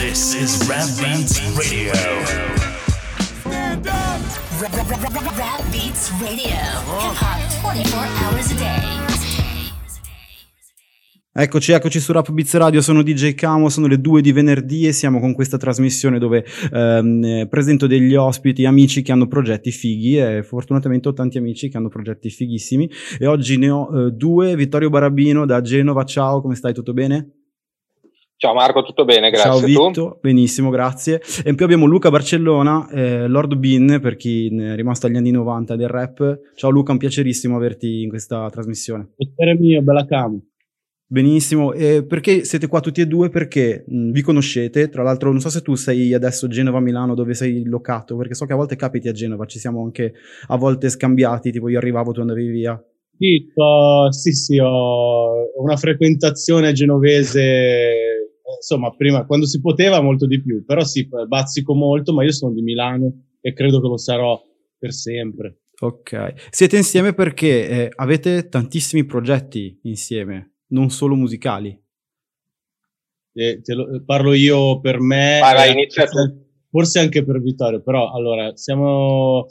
[0.00, 1.92] This is Rap Beats Radio.
[3.42, 4.20] Stand up!
[5.36, 6.56] Rap Beats Radio.
[6.88, 8.98] Hip hop 24 hours a day.
[11.32, 14.92] Eccoci, eccoci su Rap Beats Radio, sono DJ Camo, sono le due di venerdì e
[14.92, 20.42] siamo con questa trasmissione dove ehm, presento degli ospiti, amici che hanno progetti fighi e
[20.42, 24.88] fortunatamente ho tanti amici che hanno progetti fighissimi e oggi ne ho eh, due, Vittorio
[24.88, 27.39] Barabino da Genova, ciao, come stai, tutto bene?
[28.40, 29.50] Ciao Marco, tutto bene, grazie.
[29.50, 31.20] Ciao Vitto, benissimo, grazie.
[31.44, 35.30] E in più abbiamo Luca Barcellona, eh, Lord Bean, per chi è rimasto agli anni
[35.30, 36.40] 90 del rap.
[36.54, 39.10] Ciao Luca, un piacerissimo averti in questa trasmissione.
[39.14, 40.40] Piacere mio, bella cam.
[41.06, 43.28] Benissimo, e perché siete qua tutti e due?
[43.28, 47.34] Perché mh, vi conoscete, tra l'altro non so se tu sei adesso a Genova-Milano dove
[47.34, 50.14] sei locato, perché so che a volte capiti a Genova, ci siamo anche
[50.46, 52.82] a volte scambiati, tipo io arrivavo, tu andavi via.
[53.18, 58.20] Sì, uh, sì, sì, ho una frequentazione genovese
[58.60, 62.52] insomma, prima, quando si poteva molto di più, però sì, bazzico molto, ma io sono
[62.52, 64.40] di Milano e credo che lo sarò
[64.78, 65.62] per sempre.
[65.80, 71.78] Ok, siete insieme perché eh, avete tantissimi progetti insieme, non solo musicali.
[73.32, 78.12] Eh, lo, parlo io per me, vai, vai, inizia forse, forse anche per Vittorio, però
[78.12, 79.46] allora siamo,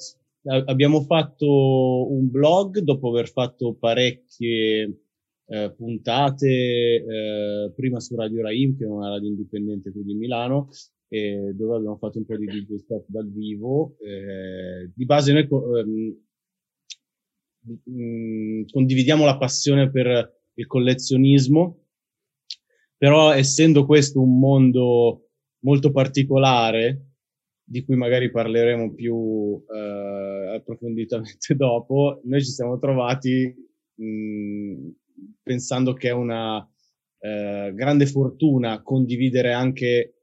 [0.66, 5.09] abbiamo fatto un blog dopo aver fatto parecchie
[5.50, 10.70] eh, puntate eh, prima su Radio Raim, che è una radio indipendente qui di Milano,
[11.08, 13.98] eh, dove abbiamo fatto un po' di DJ stop dal vivo.
[14.00, 16.18] Eh, di base noi ehm,
[17.90, 21.86] mm, condividiamo la passione per il collezionismo,
[22.96, 25.30] però essendo questo un mondo
[25.64, 27.06] molto particolare,
[27.64, 33.54] di cui magari parleremo più eh, approfonditamente dopo, noi ci siamo trovati
[33.96, 34.29] mh, mm,
[35.50, 36.64] pensando che è una
[37.22, 40.14] eh, grande fortuna condividere anche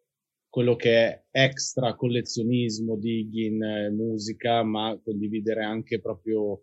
[0.48, 6.62] quello che è extra collezionismo, digging, eh, musica, ma condividere anche proprio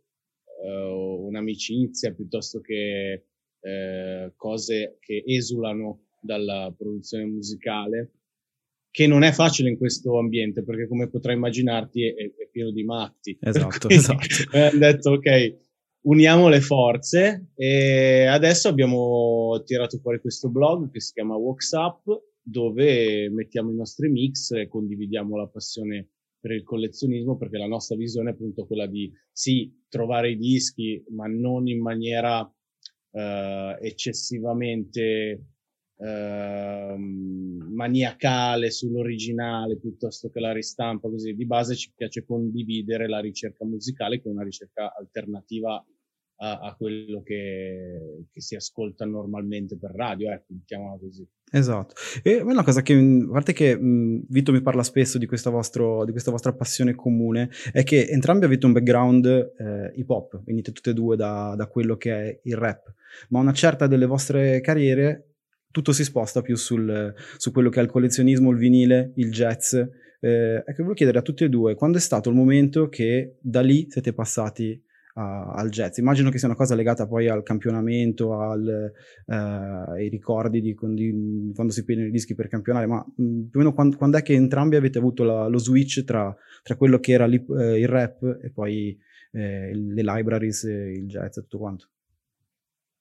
[0.63, 0.85] eh,
[1.27, 3.25] un'amicizia piuttosto che
[3.59, 8.11] eh, cose che esulano dalla produzione musicale,
[8.91, 12.85] che non è facile in questo ambiente, perché come potrai immaginarti è, è pieno di
[12.85, 13.37] matti.
[13.41, 14.25] Esatto, esatto.
[14.55, 15.57] Abbiamo detto, ok,
[16.03, 22.03] uniamo le forze e adesso abbiamo tirato fuori questo blog che si chiama Walks Up
[22.41, 26.09] dove mettiamo i nostri mix e condividiamo la passione
[26.39, 31.01] per il collezionismo perché la nostra visione è appunto quella di sì trovare i dischi
[31.11, 32.51] ma non in maniera
[33.11, 35.45] eh, eccessivamente
[35.95, 41.33] eh, maniacale sull'originale piuttosto che la ristampa così.
[41.33, 45.81] Di base ci piace condividere la ricerca musicale che è una ricerca alternativa
[46.43, 51.25] a, a quello che, che, si ascolta normalmente per radio, ecco, mettiamola così.
[51.49, 51.95] Esatto.
[52.21, 56.03] E una cosa che, a parte che mh, Vito mi parla spesso di questa, vostro,
[56.03, 60.73] di questa, vostra passione comune, è che entrambi avete un background eh, hip hop, venite
[60.73, 62.93] tutte e due da, da quello che è il rap,
[63.29, 65.29] ma una certa delle vostre carriere
[65.71, 69.73] tutto si sposta più sul, su quello che è il collezionismo, il vinile, il jazz.
[69.73, 69.89] Eh,
[70.19, 73.87] ecco, volevo chiedere a tutti e due, quando è stato il momento che da lì
[73.89, 74.79] siete passati
[75.13, 75.97] a, al jazz.
[75.97, 78.91] Immagino che sia una cosa legata poi al campionamento, al,
[79.25, 83.41] uh, ai ricordi di, di, quando si prendono i dischi per campionare, ma mh, mm,
[83.49, 86.75] più o meno quando, quando, è che entrambi avete avuto la, lo switch tra, tra,
[86.75, 88.97] quello che era eh, il rap e poi
[89.31, 91.87] eh, le libraries, il jazz e tutto quanto?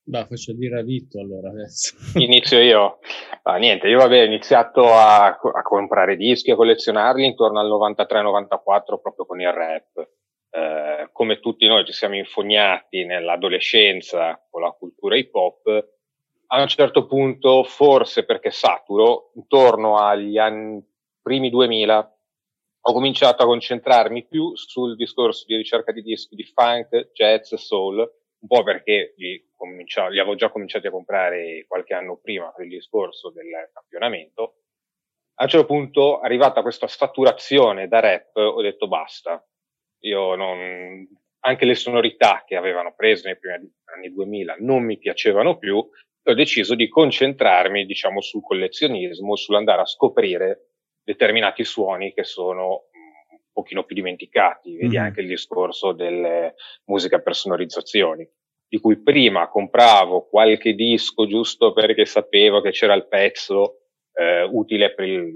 [0.04, 1.94] Beh, faccio dire a Vitto allora adesso.
[2.18, 2.98] Inizio io.
[3.44, 9.00] Ah, niente, io vabbè, ho iniziato a, a comprare dischi, a collezionarli intorno al 93-94
[9.00, 10.08] proprio con il rap
[10.50, 10.91] eh,
[11.22, 15.88] come tutti noi ci siamo infognati nell'adolescenza con la cultura hip hop,
[16.48, 20.84] a un certo punto, forse perché saturo, intorno agli anni
[21.22, 22.18] primi 2000,
[22.80, 27.98] ho cominciato a concentrarmi più sul discorso di ricerca di dischi di funk, jazz, soul,
[27.98, 29.40] un po' perché li,
[30.10, 34.56] li avevo già cominciati a comprare qualche anno prima per il discorso del campionamento.
[35.34, 39.40] A un certo punto, arrivata questa saturazione da rap, ho detto basta,
[40.02, 41.06] io non,
[41.44, 46.34] anche le sonorità che avevano preso nei primi anni 2000 non mi piacevano più, ho
[46.34, 50.68] deciso di concentrarmi, diciamo, sul collezionismo, sull'andare a scoprire
[51.02, 52.84] determinati suoni che sono
[53.28, 54.76] un pochino più dimenticati.
[54.76, 55.04] Vedi mm-hmm.
[55.04, 56.54] anche il discorso delle
[56.84, 58.28] musiche per sonorizzazioni,
[58.68, 63.78] di cui prima compravo qualche disco giusto perché sapevo che c'era il pezzo
[64.14, 65.32] eh, utile per il,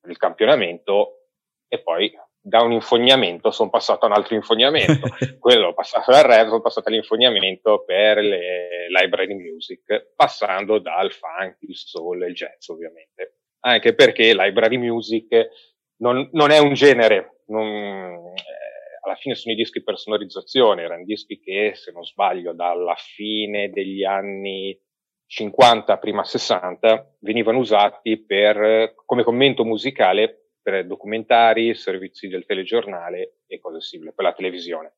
[0.00, 1.30] per il campionamento
[1.68, 2.12] e poi
[2.46, 5.08] da un infognamento sono passato a un altro infognamento,
[5.40, 11.74] quello passato dal rap sono passato all'infognamento per le library music, passando dal funk, il
[11.74, 13.38] soul e il jazz ovviamente.
[13.66, 15.48] anche perché library music
[15.96, 21.02] non, non è un genere, non, eh, alla fine sono i dischi per sonorizzazione, erano
[21.02, 24.78] dischi che, se non sbaglio, dalla fine degli anni
[25.26, 33.60] 50, prima 60, venivano usati per, come commento musicale per documentari, servizi del telegiornale e
[33.60, 34.96] cose simili, per la televisione.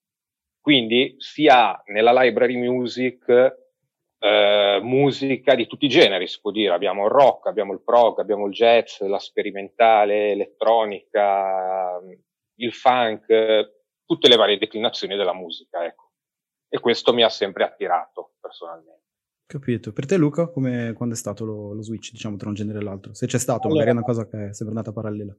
[0.59, 3.29] Quindi si ha nella library music
[4.19, 6.73] eh, musica di tutti i generi, si può dire.
[6.73, 12.01] Abbiamo il rock, abbiamo il prog, abbiamo il jazz, la sperimentale, elettronica,
[12.55, 13.27] il funk,
[14.07, 16.13] tutte le varie declinazioni della musica, ecco.
[16.67, 19.03] E questo mi ha sempre attirato personalmente.
[19.45, 19.93] Capito.
[19.93, 22.83] Per te, Luca, come, quando è stato lo, lo, switch, diciamo, tra un genere e
[22.83, 23.13] l'altro?
[23.13, 25.37] Se c'è stato, allora, magari è una cosa che è sempre andata parallela.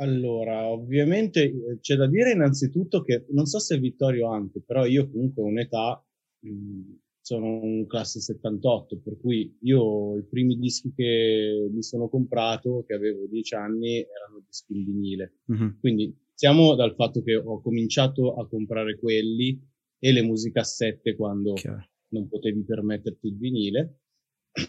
[0.00, 5.10] Allora, ovviamente eh, c'è da dire innanzitutto che non so se Vittorio anche, però io
[5.10, 6.04] comunque ho un'età
[6.40, 6.82] mh,
[7.28, 12.94] sono un classe 78, per cui io i primi dischi che mi sono comprato, che
[12.94, 15.34] avevo 10 anni, erano dischi in vinile.
[15.52, 15.68] Mm-hmm.
[15.78, 19.60] Quindi siamo dal fatto che ho cominciato a comprare quelli
[19.98, 21.86] e le musicassette quando Chiaro.
[22.12, 23.98] non potevi permetterti il vinile.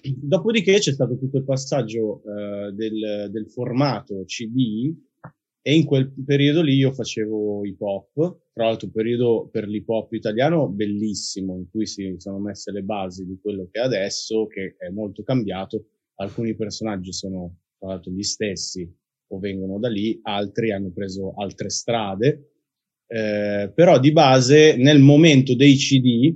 [0.03, 4.93] Dopodiché c'è stato tutto il passaggio uh, del, del formato CD
[5.61, 8.13] e in quel periodo lì io facevo hip hop,
[8.53, 12.81] tra l'altro un periodo per l'hip hop italiano bellissimo, in cui si sono messe le
[12.81, 15.87] basi di quello che è adesso, che è molto cambiato.
[16.15, 18.89] Alcuni personaggi sono tra l'altro gli stessi
[19.31, 22.51] o vengono da lì, altri hanno preso altre strade,
[23.07, 26.35] eh, però di base nel momento dei CD,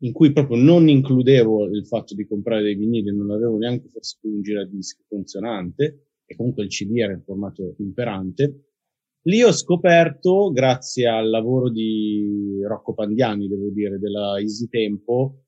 [0.00, 4.18] in cui proprio non includevo il fatto di comprare dei vinili, non avevo neanche forse
[4.20, 8.66] più un giradischi funzionante, e comunque il CD era in formato imperante.
[9.22, 15.44] Lì ho scoperto, grazie al lavoro di Rocco Pandiani, devo dire, della Easy Tempo,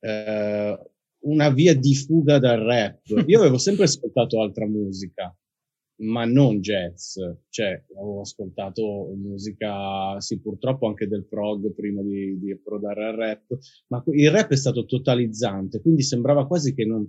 [0.00, 0.78] eh,
[1.20, 3.00] una via di fuga dal rap.
[3.26, 5.36] Io avevo sempre ascoltato altra musica,
[6.00, 7.18] ma non jazz,
[7.48, 13.58] cioè avevo ascoltato musica, sì, purtroppo anche del prog prima di, di approdare al rap,
[13.88, 17.04] ma il rap è stato totalizzante, quindi sembrava quasi che non,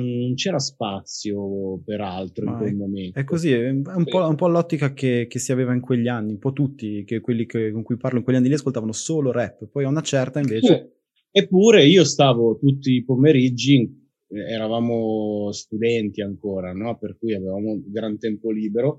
[0.00, 3.18] non c'era spazio per altro in quel momento.
[3.18, 6.32] È così, è un, po', un po', l'ottica che, che, si aveva in quegli anni,
[6.32, 9.30] un po' tutti, che quelli che, con cui parlo in quegli anni lì ascoltavano solo
[9.30, 10.90] rap, poi a una certa invece...
[11.36, 16.96] Eppure io stavo tutti i pomeriggi, eravamo studenti ancora, no?
[16.96, 18.98] per cui avevamo gran tempo libero,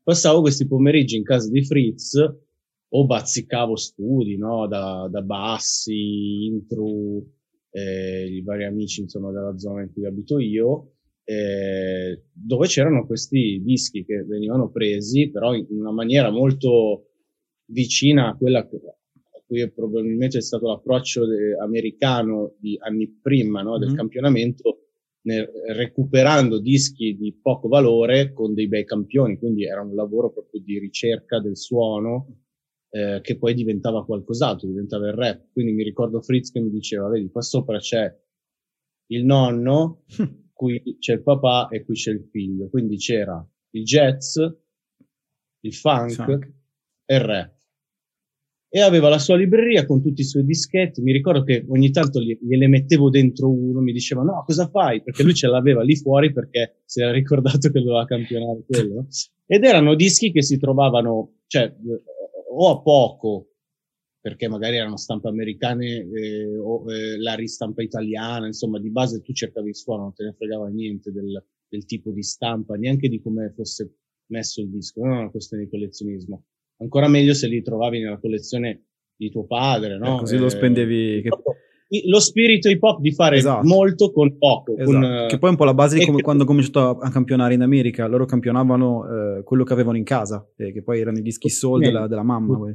[0.00, 2.14] passavo questi pomeriggi in casa di Fritz
[2.88, 4.68] o bazzicavo studi, no?
[4.68, 7.24] da, da bassi, intro,
[7.76, 10.92] eh, i vari amici insomma della zona in cui abito io,
[11.24, 17.08] eh, dove c'erano questi dischi che venivano presi però in una maniera molto
[17.66, 23.62] vicina a quella che, a cui probabilmente è stato l'approccio de, americano di anni prima
[23.62, 23.96] no, del mm-hmm.
[23.96, 24.78] campionamento,
[25.22, 30.60] nel, recuperando dischi di poco valore con dei bei campioni, quindi era un lavoro proprio
[30.60, 32.43] di ricerca del suono
[32.94, 35.48] eh, che poi diventava qualcos'altro, diventava il rap.
[35.52, 38.16] Quindi mi ricordo Fritz che mi diceva, vedi, qua sopra c'è
[39.08, 40.04] il nonno,
[40.54, 42.68] qui c'è il papà e qui c'è il figlio.
[42.68, 46.52] Quindi c'era il jazz, il funk, funk.
[47.04, 47.52] e il rap.
[48.68, 51.00] E aveva la sua libreria con tutti i suoi dischetti.
[51.00, 55.02] Mi ricordo che ogni tanto gliele mettevo dentro uno, mi diceva no, cosa fai?
[55.02, 59.08] Perché lui ce l'aveva lì fuori perché si era ricordato che doveva campionare quello.
[59.46, 61.72] Ed erano dischi che si trovavano, cioè
[62.54, 63.48] o a poco,
[64.20, 69.32] perché magari erano stampe americane eh, o eh, la ristampa italiana, insomma, di base tu
[69.32, 73.20] cercavi il suono, non te ne fregava niente del, del tipo di stampa, neanche di
[73.20, 73.96] come fosse
[74.26, 76.44] messo il disco, non è una questione di collezionismo.
[76.78, 80.16] Ancora meglio se li trovavi nella collezione di tuo padre, no?
[80.16, 81.22] Eh, così lo spendevi.
[81.22, 81.28] Che...
[82.06, 83.66] Lo spirito hip hop di fare esatto.
[83.66, 84.76] molto con poco.
[84.76, 84.90] Esatto.
[84.90, 87.54] Con, che poi è un po' la base di come, quando ho cominciato a, campionare
[87.54, 88.06] in America.
[88.06, 91.80] Loro campionavano eh, quello che avevano in casa, eh, che poi erano i dischi soul
[91.80, 92.74] della, della, mamma.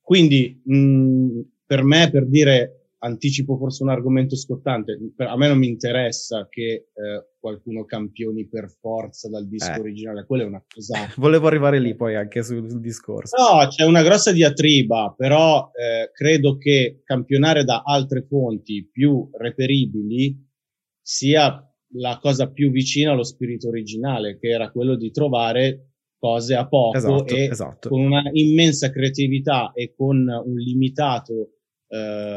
[0.00, 4.98] Quindi mh, per me, per dire anticipo forse un argomento scottante.
[5.16, 6.86] A me non mi interessa che eh,
[7.38, 9.80] qualcuno campioni per forza dal disco eh.
[9.80, 10.94] originale, quella è una cosa.
[11.16, 13.36] Volevo arrivare lì poi anche sul, sul discorso.
[13.36, 20.50] No, c'è una grossa diatriba, però eh, credo che campionare da altre fonti più reperibili
[21.00, 26.68] sia la cosa più vicina allo spirito originale, che era quello di trovare cose a
[26.68, 27.88] poco esatto, e esatto.
[27.88, 31.54] con una immensa creatività e con un limitato
[31.88, 32.31] eh,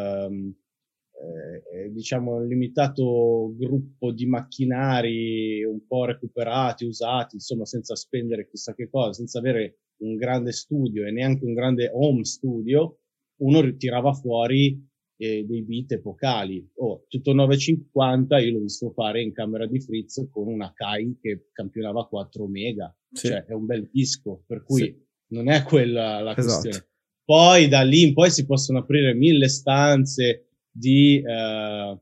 [1.95, 8.89] diciamo un limitato gruppo di macchinari un po' recuperati, usati, insomma senza spendere chissà che
[8.89, 12.99] cosa, senza avere un grande studio e neanche un grande home studio,
[13.41, 14.83] uno tirava fuori
[15.17, 16.69] e dei beat epocali.
[16.75, 21.47] Oh, tutto 950 io l'ho visto fare in camera di Fritz con una Kai che
[21.51, 23.27] campionava 4 mega, sì.
[23.27, 25.05] cioè è un bel disco, per cui sì.
[25.29, 26.61] non è quella la esatto.
[26.61, 26.89] questione.
[27.23, 30.44] Poi da lì in poi si possono aprire mille stanze
[30.77, 31.99] di eh,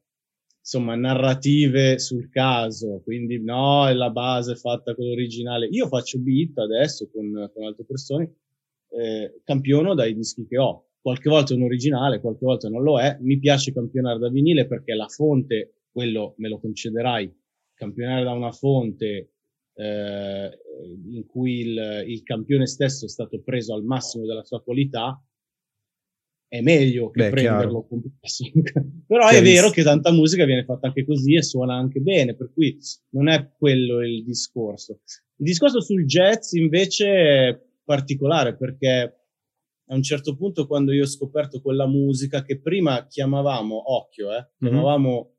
[0.60, 5.68] insomma narrative sul caso, quindi no, è la base fatta con l'originale.
[5.68, 8.36] Io faccio beat adesso con, con altre persone,
[8.90, 12.98] eh, campiono dai dischi che ho qualche volta è un originale, qualche volta non lo
[12.98, 13.18] è.
[13.20, 17.30] Mi piace campionare da vinile perché la fonte, quello me lo concederai,
[17.74, 19.34] campionare da una fonte
[19.74, 20.60] eh,
[21.12, 25.22] in cui il, il, campione stesso è stato preso al massimo della sua qualità
[26.54, 28.00] è meglio che Beh, prenderlo con
[29.08, 32.52] però è vero che tanta musica viene fatta anche così e suona anche bene per
[32.54, 32.78] cui
[33.14, 35.00] non è quello il discorso
[35.38, 39.24] il discorso sul jazz invece è particolare perché
[39.88, 44.50] a un certo punto quando io ho scoperto quella musica che prima chiamavamo, occhio, eh,
[44.58, 44.70] mhm.
[44.70, 45.36] chiamavamo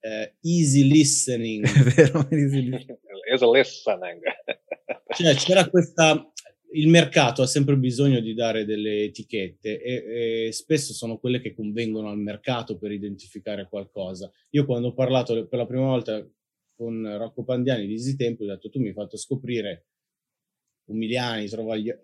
[0.00, 1.64] eh, easy listening.
[1.66, 4.20] È vero, easy listening.
[5.08, 6.32] cioè c'era questa,
[6.76, 11.54] il mercato ha sempre bisogno di dare delle etichette e, e, spesso sono quelle che
[11.54, 14.30] convengono al mercato per identificare qualcosa.
[14.50, 16.26] Io quando ho parlato per la prima volta
[16.74, 19.86] con Rocco Pandiani di Easy Tempo ho detto tu mi hai fatto scoprire
[20.88, 21.48] Umiliani,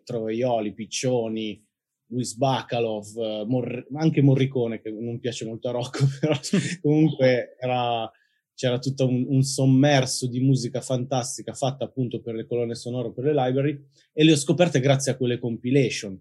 [0.05, 1.65] Trovaioli, Piccioni,
[2.07, 6.35] Luis Bacalov, eh, Mor- anche Morricone, che non piace molto a Rocco, però
[6.81, 8.11] comunque era,
[8.55, 13.25] c'era tutto un, un, sommerso di musica fantastica fatta appunto per le colonne sonore, per
[13.25, 16.21] le library, e le ho scoperte grazie a quelle compilation.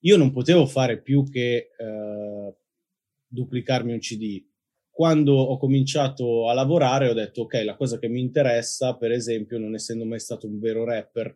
[0.00, 2.56] Io non potevo fare più che eh,
[3.26, 4.44] duplicarmi un CD,
[4.92, 9.58] quando ho cominciato a lavorare ho detto ok, la cosa che mi interessa, per esempio,
[9.58, 11.34] non essendo mai stato un vero rapper,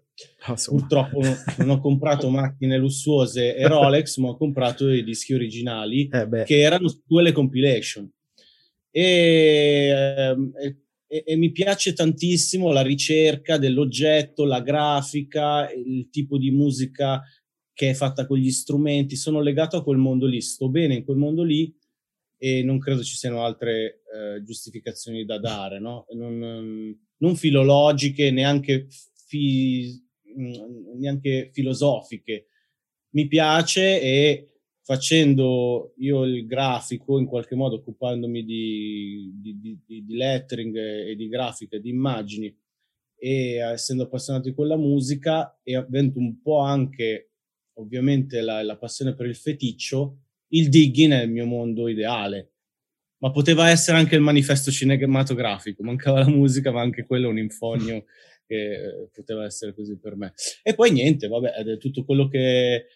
[0.49, 5.33] oh, purtroppo non, non, ho comprato macchine lussuose e Rolex, ma ho comprato i dischi
[5.33, 8.09] originali eh che erano quelle compilation.
[8.99, 10.77] E, ehm, e,
[11.07, 17.23] e, e, mi piace tantissimo la ricerca dell'oggetto, la grafica, il tipo di musica
[17.75, 19.15] che è fatta con gli strumenti.
[19.15, 21.71] Sono legato a quel mondo lì, sto bene in quel mondo lì
[22.39, 26.07] e non credo ci siano altre eh, giustificazioni da dare, no?
[26.13, 28.87] non, non filologiche, neanche,
[29.27, 29.93] fi,
[30.39, 32.47] mm, neanche filosofiche.
[33.11, 34.56] Mi piace e
[34.87, 41.27] facendo io il grafico, in qualche modo occupandomi di, di, di, di lettering e di
[41.27, 42.57] grafica, di immagini,
[43.19, 47.33] e essendo appassionato di quella musica e avendo un po' anche
[47.79, 50.19] ovviamente la, la passione per il feticcio,
[50.51, 52.53] il digging è il mio mondo ideale.
[53.19, 57.39] Ma poteva essere anche il manifesto cinematografico, mancava la musica, ma anche quello è un
[57.39, 58.05] infogno
[58.47, 60.33] che eh, poteva essere così per me.
[60.63, 62.87] E poi niente, vabbè, è tutto quello che,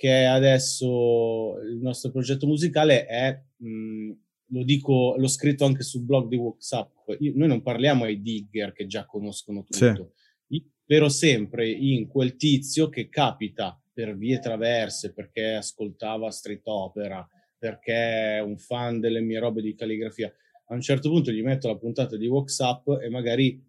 [0.00, 4.12] che adesso il nostro progetto musicale è, mh,
[4.46, 6.90] lo dico, l'ho scritto anche sul blog di WhatsApp,
[7.34, 10.14] noi non parliamo ai digger che già conoscono tutto,
[10.46, 10.54] sì.
[10.54, 17.28] io spero sempre in quel tizio che capita per vie traverse, perché ascoltava street opera,
[17.58, 20.32] perché è un fan delle mie robe di calligrafia.
[20.68, 23.62] A un certo punto gli metto la puntata di WhatsApp e magari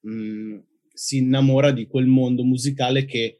[0.00, 0.58] mh, mm,
[0.94, 3.37] si innamora di quel mondo musicale che,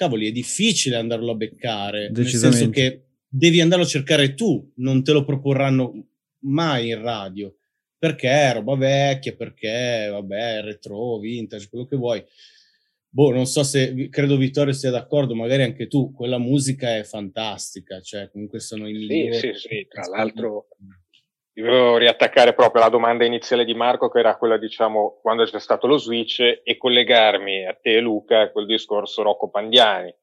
[0.00, 2.10] cavoli, è difficile andarlo a beccare.
[2.10, 6.06] Nel senso che devi andarlo a cercare tu, non te lo proporranno
[6.44, 7.54] mai in radio.
[7.98, 12.24] Perché è roba vecchia, perché, vabbè, retro, vintage, quello che vuoi
[13.12, 18.00] boh, non so se credo Vittorio sia d'accordo, magari anche tu, quella musica è fantastica,
[18.00, 19.34] cioè comunque sono i migliori.
[19.34, 20.68] Sì, sì, sì, tra l'altro
[21.60, 25.86] devo riattaccare proprio la domanda iniziale di Marco che era quella, diciamo, quando c'è stato
[25.86, 30.14] lo switch e collegarmi a te Luca a quel discorso Rocco Pandiani,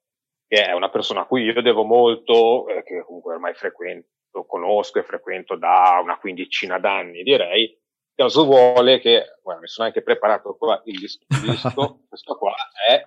[0.47, 4.07] che è una persona a cui io devo molto, eh, che comunque ormai frequento,
[4.47, 7.75] conosco e frequento da una quindicina d'anni, direi,
[8.13, 12.55] caso vuole che, guarda, mi sono anche preparato qua il disco, il disco questo qua
[12.87, 13.05] è,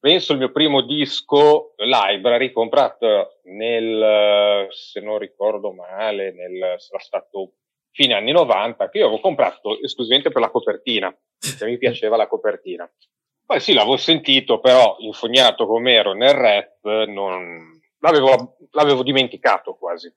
[0.00, 7.52] penso il mio primo disco library comprato nel, se non ricordo male, nel, sarà stato
[7.92, 12.26] fine anni 90, che io avevo comprato esclusivamente per la copertina, perché mi piaceva la
[12.26, 12.90] copertina.
[13.44, 20.12] Poi sì, l'avevo sentito, però infognato come ero nel rap, non, l'avevo, l'avevo dimenticato quasi.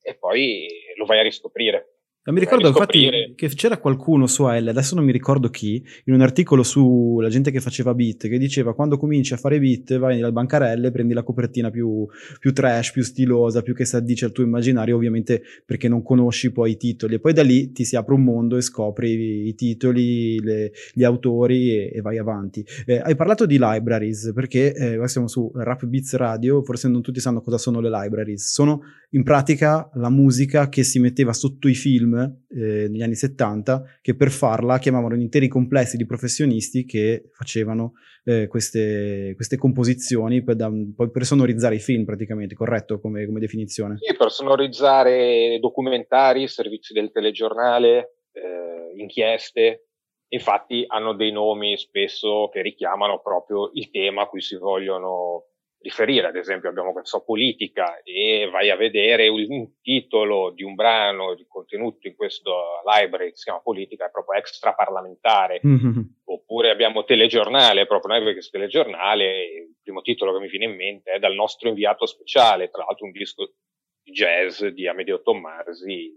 [0.00, 1.97] E poi lo vai a riscoprire.
[2.24, 6.12] Ma mi ricordo infatti che c'era qualcuno su AL, adesso non mi ricordo chi, in
[6.12, 10.20] un articolo sulla gente che faceva beat, che diceva quando cominci a fare beat vai
[10.20, 12.06] nel bancarelle, prendi la copertina più,
[12.38, 16.52] più trash, più stilosa, più che si addice al tuo immaginario, ovviamente perché non conosci
[16.52, 17.14] poi i titoli.
[17.14, 20.72] E poi da lì ti si apre un mondo e scopri i, i titoli, le,
[20.92, 22.62] gli autori e, e vai avanti.
[22.84, 27.20] Eh, hai parlato di libraries, perché eh, siamo su Rap Beats Radio, forse non tutti
[27.20, 28.52] sanno cosa sono le libraries.
[28.52, 33.98] Sono in pratica la musica che si metteva sotto i film eh, negli anni 70,
[34.02, 37.92] che per farla chiamavano interi complessi di professionisti che facevano
[38.24, 40.70] eh, queste, queste, composizioni per, da,
[41.10, 43.96] per, sonorizzare i film praticamente, corretto come, come, definizione?
[43.98, 49.84] Sì, per sonorizzare documentari, servizi del telegiornale, eh, inchieste.
[50.30, 55.44] Infatti hanno dei nomi spesso che richiamano proprio il tema a cui si vogliono
[55.88, 61.34] riferire, ad esempio abbiamo questa politica e vai a vedere un titolo di un brano
[61.34, 66.00] di contenuto in questo library che si chiama politica, è proprio extra parlamentare, mm-hmm.
[66.24, 71.12] oppure abbiamo telegiornale, proprio noi perché telegiornale, il primo titolo che mi viene in mente
[71.12, 73.54] è dal nostro inviato speciale, tra l'altro un disco
[74.02, 76.12] di jazz di Amedeo Tommasi,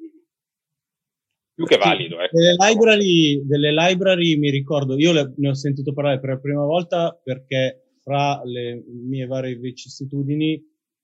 [1.54, 2.20] più che valido.
[2.20, 2.38] Ecco.
[2.38, 6.66] Delle, library, delle library mi ricordo, io le, ne ho sentito parlare per la prima
[6.66, 10.62] volta perché fra le mie varie vicissitudini,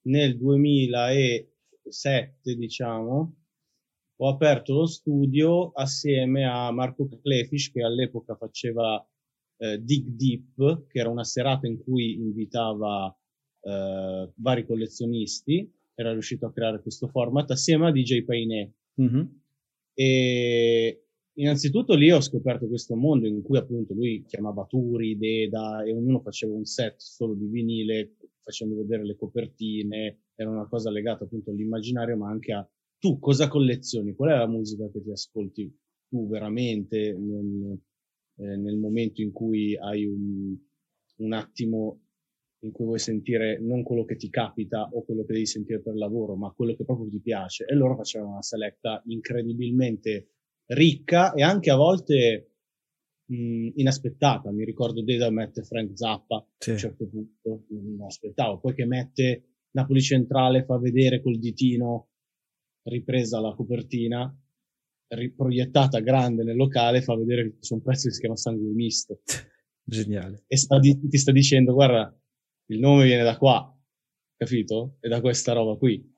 [0.08, 3.36] nel 2007, diciamo,
[4.20, 9.06] ho aperto lo studio assieme a Marco Clefish, che all'epoca faceva
[9.58, 13.16] eh, Dig Deep, che era una serata in cui invitava
[13.62, 18.74] eh, vari collezionisti, era riuscito a creare questo format, assieme a DJ Painé.
[19.02, 19.26] Mm-hmm.
[19.94, 21.07] E
[21.40, 26.20] Innanzitutto lì ho scoperto questo mondo in cui appunto lui chiamava Turi, Deda e ognuno
[26.20, 31.52] faceva un set solo di vinile facendo vedere le copertine, era una cosa legata appunto
[31.52, 32.68] all'immaginario ma anche a
[32.98, 35.72] tu cosa collezioni, qual è la musica che ti ascolti
[36.08, 37.78] tu veramente nel,
[38.38, 40.58] eh, nel momento in cui hai un,
[41.18, 42.02] un attimo
[42.62, 45.96] in cui vuoi sentire non quello che ti capita o quello che devi sentire per
[45.96, 47.66] lavoro, ma quello che proprio ti piace.
[47.66, 50.37] E loro facevano una selecta incredibilmente
[50.68, 52.52] ricca e anche a volte
[53.26, 54.52] mh, inaspettata.
[54.52, 56.70] Mi ricordo Deda mette Frank Zappa sì.
[56.70, 58.60] a un certo punto, non aspettavo.
[58.60, 62.10] Poi che mette Napoli Centrale, fa vedere col ditino
[62.84, 64.34] ripresa la copertina,
[65.10, 69.22] riproiettata grande nel locale, fa vedere che c'è un pezzo che si chiama Sangue Misto.
[69.84, 70.44] Geniale.
[70.48, 72.14] E sta di, ti sta dicendo, guarda,
[72.70, 73.74] il nome viene da qua,
[74.36, 74.98] capito?
[75.00, 76.16] E da questa roba qui.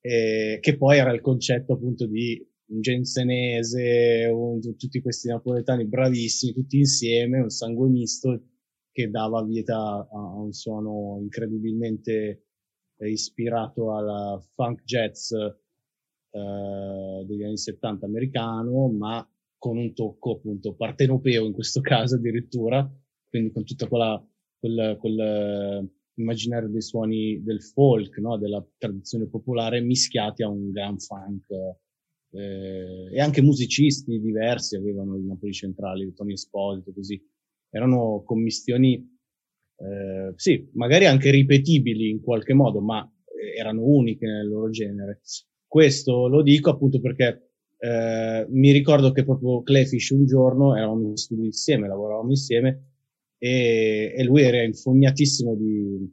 [0.00, 6.52] E, che poi era il concetto appunto di un Gensenese, un, tutti questi napoletani bravissimi,
[6.52, 8.42] tutti insieme, un sangue misto
[8.90, 12.46] che dava vita a, a un suono incredibilmente
[12.98, 19.26] eh, ispirato alla funk jazz eh, degli anni 70 americano, ma
[19.56, 22.88] con un tocco appunto partenopeo in questo caso addirittura,
[23.28, 24.24] quindi con tutta quella,
[24.58, 28.36] quel, quel eh, immaginario dei suoni del folk, no?
[28.36, 31.46] della tradizione popolare mischiati a un gran funk
[32.30, 37.20] eh, e anche musicisti diversi avevano i Napoli Centrali, Tony Esposito, così.
[37.70, 43.10] Erano commistioni, eh, sì, magari anche ripetibili in qualche modo, ma
[43.56, 45.20] erano uniche nel loro genere.
[45.66, 51.16] Questo lo dico appunto perché eh, mi ricordo che proprio Clayfish un giorno eravamo in
[51.16, 52.84] studio insieme, lavoravamo insieme
[53.38, 56.10] e, e lui era infognatissimo di,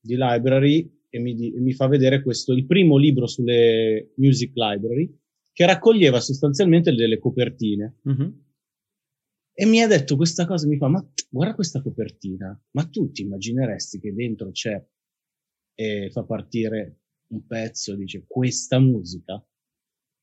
[0.00, 5.12] di library e mi, di, mi, fa vedere questo, il primo libro sulle music library
[5.58, 7.96] che raccoglieva sostanzialmente delle copertine.
[8.08, 8.30] Mm-hmm.
[9.52, 13.22] E mi ha detto questa cosa, mi fa, ma guarda questa copertina, ma tu ti
[13.22, 14.80] immagineresti che dentro c'è
[15.74, 17.00] e fa partire
[17.32, 19.44] un pezzo, dice questa musica?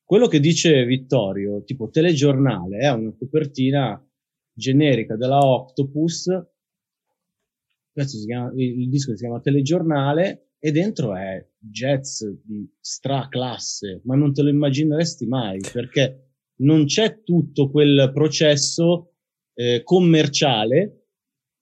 [0.02, 4.02] Quello che dice Vittorio, tipo telegiornale, è una copertina
[4.54, 6.30] generica della Octopus,
[7.92, 14.32] chiama, il disco si chiama Telegiornale, e dentro è jazz di stra classe, ma non
[14.32, 16.26] te lo immagineresti mai perché
[16.58, 19.12] non c'è tutto quel processo
[19.54, 21.06] eh, commerciale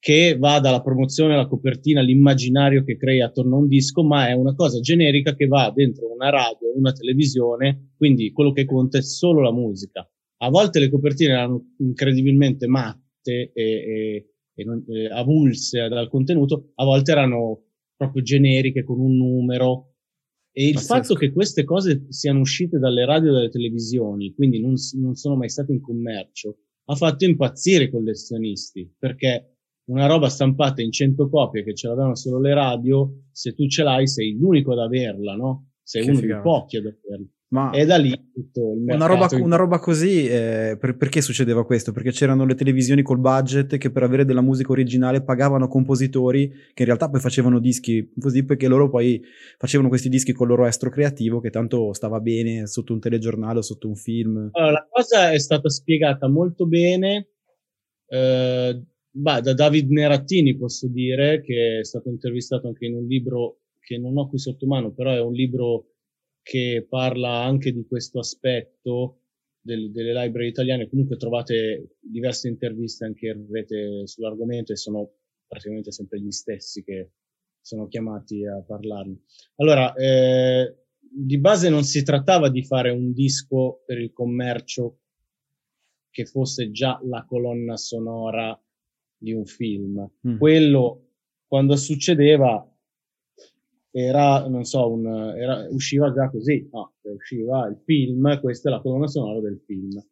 [0.04, 4.32] che va dalla promozione alla copertina, all'immaginario che crei attorno a un disco, ma è
[4.32, 9.02] una cosa generica che va dentro una radio, una televisione, quindi quello che conta è
[9.02, 10.06] solo la musica.
[10.42, 16.72] A volte le copertine erano incredibilmente matte e, e, e non, eh, avulse dal contenuto,
[16.74, 17.63] a volte erano
[18.04, 19.94] proprio generiche con un numero.
[20.52, 20.94] E il Pazzesco.
[20.94, 25.36] fatto che queste cose siano uscite dalle radio e dalle televisioni, quindi non, non sono
[25.36, 31.28] mai state in commercio, ha fatto impazzire i collezionisti, perché una roba stampata in 100
[31.28, 35.34] copie che ce l'avevano solo le radio, se tu ce l'hai sei l'unico ad averla,
[35.34, 35.72] no?
[35.82, 36.42] Sei che uno figata.
[36.42, 37.26] dei pochi ad averla.
[37.48, 41.64] Ma e da lì tutto il una roba, una roba così, eh, per, perché succedeva
[41.64, 41.92] questo?
[41.92, 46.82] Perché c'erano le televisioni col budget che per avere della musica originale pagavano compositori che
[46.82, 49.22] in realtà poi facevano dischi così perché loro poi
[49.56, 53.58] facevano questi dischi con il loro estro creativo che tanto stava bene sotto un telegiornale
[53.58, 54.48] o sotto un film.
[54.52, 57.28] Allora, la cosa è stata spiegata molto bene
[58.06, 63.60] eh, bah, da David Nerattini, posso dire, che è stato intervistato anche in un libro
[63.80, 65.93] che non ho qui sotto mano, però è un libro
[66.44, 69.22] che parla anche di questo aspetto
[69.60, 70.88] del, delle library italiane.
[70.88, 75.10] Comunque trovate diverse interviste anche in rete sull'argomento e sono
[75.48, 77.12] praticamente sempre gli stessi che
[77.60, 79.22] sono chiamati a parlarne.
[79.56, 84.98] Allora, eh, di base non si trattava di fare un disco per il commercio
[86.10, 88.56] che fosse già la colonna sonora
[89.16, 90.06] di un film.
[90.28, 90.36] Mm.
[90.36, 91.08] Quello,
[91.46, 92.70] quando succedeva,
[93.96, 98.80] era, non so, un, era, usciva già così, no, usciva il film, questa è la
[98.80, 100.04] colonna sonora del film.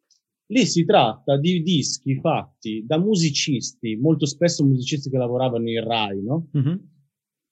[0.47, 6.23] Lì si tratta di dischi fatti da musicisti, molto spesso musicisti che lavoravano in Rai,
[6.23, 6.49] no?
[6.57, 6.75] Mm-hmm.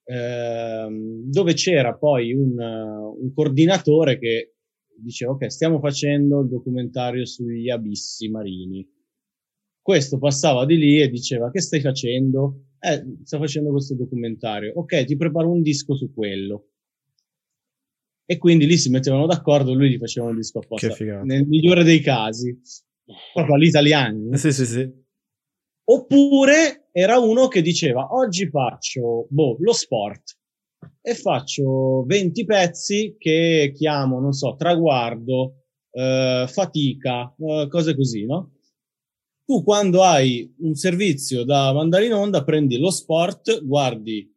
[0.04, 0.88] Eh,
[1.26, 4.56] dove c'era poi un, un, coordinatore che
[4.98, 8.86] diceva ok stiamo facendo il documentario sugli abissi marini
[9.82, 12.66] questo passava di lì e diceva che stai facendo?
[12.80, 14.74] Eh, sto facendo questo documentario.
[14.76, 16.68] Ok, ti preparo un disco su quello.
[18.26, 20.96] E quindi lì si mettevano d'accordo, lui gli faceva un disco apposta.
[21.24, 22.58] Nel migliore dei casi,
[23.34, 24.36] proprio all'italiano.
[24.38, 24.90] Sì, sì, sì.
[25.84, 30.38] Oppure era uno che diceva, oggi faccio, boh, lo sport.
[31.02, 38.54] E faccio 20 pezzi che chiamo, non so, traguardo, eh, fatica, eh, cose così, no?
[39.46, 44.30] Tu quando hai un servizio da mandare in onda prendi lo sport, guardi,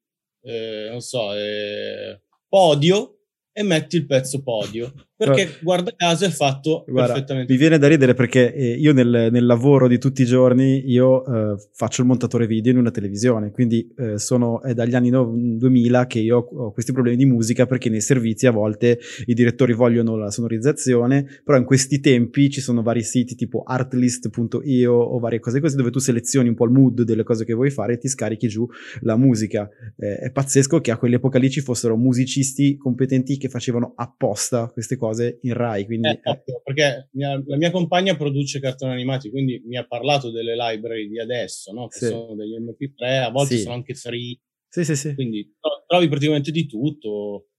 [0.43, 3.19] eh, non so, eh, podio
[3.53, 4.93] e metti il pezzo podio
[5.25, 7.53] perché guarda caso è fatto Guarda, perfettamente.
[7.53, 11.25] Mi viene da ridere perché eh, io nel, nel, lavoro di tutti i giorni io
[11.25, 15.33] eh, faccio il montatore video in una televisione, quindi eh, sono, è dagli anni no,
[15.35, 19.73] 2000 che io ho questi problemi di musica perché nei servizi a volte i direttori
[19.73, 25.41] vogliono la sonorizzazione, però in questi tempi ci sono vari siti tipo artlist.io o varie
[25.41, 27.99] cose così dove tu selezioni un po' il mood delle cose che vuoi fare e
[27.99, 28.67] ti scarichi giù
[29.01, 29.69] la musica.
[29.97, 34.97] Eh, è pazzesco che a quell'epoca lì ci fossero musicisti competenti che facevano apposta queste
[34.97, 35.85] cose cose in Rai.
[35.87, 36.09] Quindi...
[36.09, 40.55] Eh, ovvio, perché mia, la mia compagna produce cartoni animati, quindi mi ha parlato delle
[40.57, 41.88] library di adesso, no?
[41.88, 42.07] che sì.
[42.07, 43.62] sono degli MP3, a volte sì.
[43.62, 44.38] sono anche free.
[44.68, 45.14] Sì, sì, sì.
[45.14, 45.55] Quindi
[45.87, 47.50] trovi praticamente di tutto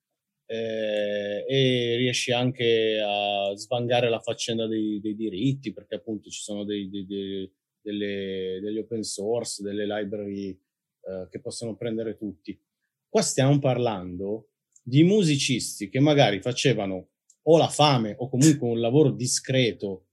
[0.48, 6.66] eh, e riesci anche a svangare la faccenda dei, dei diritti, perché appunto ci sono
[6.66, 7.50] dei, dei,
[7.82, 12.60] delle, degli open source, delle library eh, che possono prendere tutti.
[13.08, 14.50] Qua stiamo parlando
[14.84, 17.12] di musicisti che magari facevano
[17.48, 20.08] o la fame o comunque un lavoro discreto,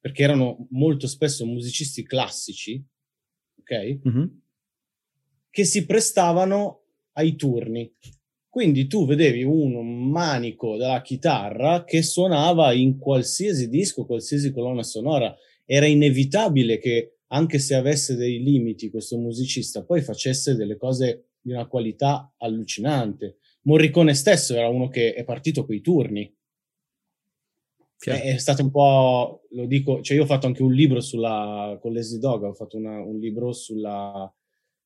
[0.00, 2.84] perché erano molto spesso musicisti classici,
[3.60, 4.00] ok?
[4.08, 4.26] Mm-hmm.
[5.50, 7.92] Che si prestavano ai turni.
[8.48, 15.34] Quindi tu vedevi un manico della chitarra che suonava in qualsiasi disco, qualsiasi colonna sonora.
[15.64, 21.50] Era inevitabile che, anche se avesse dei limiti, questo musicista poi facesse delle cose di
[21.50, 23.38] una qualità allucinante.
[23.62, 26.33] Morricone stesso era uno che è partito coi turni.
[28.10, 31.78] È, è, stato un po', lo dico, cioè io ho fatto anche un libro sulla,
[31.80, 34.32] con Leslie Dog, ho fatto una, un libro sulla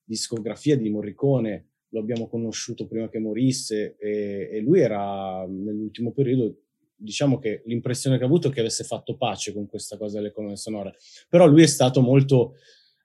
[0.05, 6.63] discografia di Morricone, lo abbiamo conosciuto prima che morisse e, e lui era nell'ultimo periodo,
[6.95, 10.33] diciamo che l'impressione che ha avuto è che avesse fatto pace con questa cosa delle
[10.33, 10.97] colonne sonore,
[11.29, 12.55] però lui è stato molto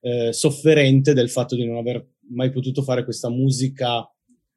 [0.01, 4.07] eh, sofferente del fatto di non aver mai potuto fare questa musica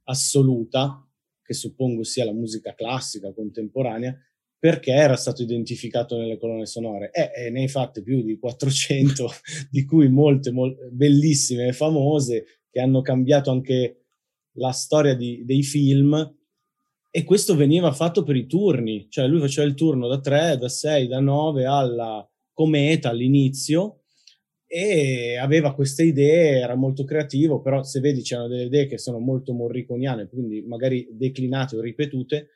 [0.05, 1.01] assoluta,
[1.43, 4.17] che suppongo sia la musica classica contemporanea,
[4.59, 9.31] perché era stato identificato nelle colonne sonore e, e ne hai fatte più di 400,
[9.71, 14.05] di cui molte, molte bellissime e famose, che hanno cambiato anche
[14.55, 16.35] la storia di, dei film.
[17.11, 20.69] E questo veniva fatto per i turni, cioè lui faceva il turno da 3, da
[20.69, 24.03] 6, da 9 alla cometa all'inizio
[24.67, 29.19] e aveva queste idee, era molto creativo, però se vedi c'erano delle idee che sono
[29.19, 32.49] molto morriconiane, quindi magari declinate o ripetute,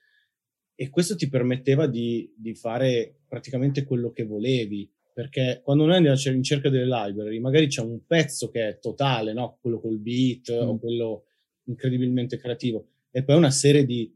[0.80, 6.16] e questo ti permetteva di, di, fare praticamente quello che volevi, perché quando noi andiamo
[6.34, 9.58] in cerca delle library, magari c'è un pezzo che è totale, no?
[9.60, 10.66] quello col beat mm.
[10.66, 11.24] o quello
[11.64, 14.10] incredibilmente creativo, e poi una serie di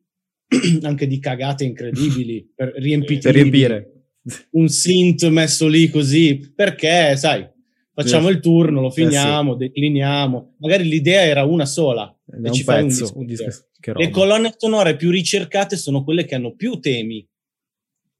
[0.80, 3.92] anche di cagate incredibili per, riempire, per riempire
[4.52, 7.46] un synth messo lì così, perché sai,
[7.92, 9.64] facciamo il turno, lo finiamo, eh sì.
[9.66, 10.54] decliniamo.
[10.60, 12.13] Magari l'idea era una sola.
[12.42, 13.44] E ci fai pezzo, un disco.
[13.44, 17.26] Un disco Le colonne sonore più ricercate sono quelle che hanno più temi.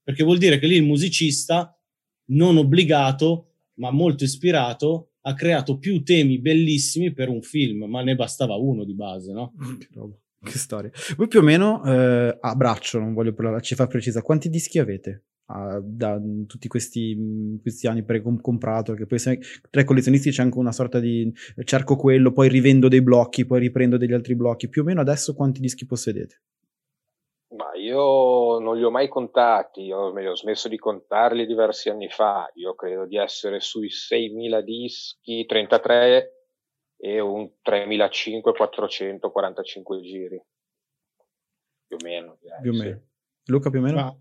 [0.03, 1.77] Perché vuol dire che lì il musicista,
[2.29, 8.15] non obbligato, ma molto ispirato, ha creato più temi bellissimi per un film, ma ne
[8.15, 9.53] bastava uno di base, no?
[9.79, 10.15] Che roba.
[10.43, 10.91] Che storia.
[11.17, 14.77] Voi più o meno eh, a braccio, non voglio parlare, ci fa precisa, quanti dischi
[14.77, 15.23] avete?
[15.47, 20.57] Uh, da tutti questi, questi anni pre-comprato, che poi se, tra i collezionisti c'è anche
[20.57, 21.31] una sorta di
[21.63, 24.69] cerco quello, poi rivendo dei blocchi, poi riprendo degli altri blocchi.
[24.69, 26.41] Più o meno adesso quanti dischi possedete?
[27.55, 32.51] Ma io non li ho mai contati, ho, ho smesso di contarli diversi anni fa.
[32.55, 36.31] Io credo di essere sui 6.000 dischi, 33
[36.97, 40.43] e un 3.500-445 giri.
[41.87, 42.37] Più o meno.
[42.41, 43.01] Direi, più o meno.
[43.45, 44.17] Luca più o meno?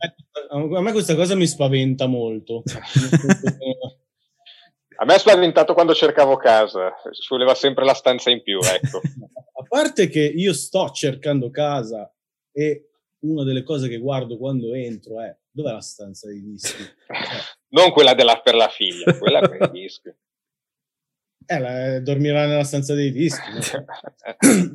[0.51, 2.63] Ma, a me questa cosa mi spaventa molto.
[4.97, 9.01] a me ha spaventato quando cercavo casa, ci voleva sempre la stanza in più, ecco.
[9.61, 12.13] a parte che io sto cercando casa
[12.53, 16.83] e una delle cose che guardo quando entro è dov'è la stanza dei dischi?
[17.71, 20.15] non quella della, per la figlia, quella per i dischi.
[21.47, 23.51] Eh, la, dormirà nella stanza dei dischi.
[23.51, 23.85] No?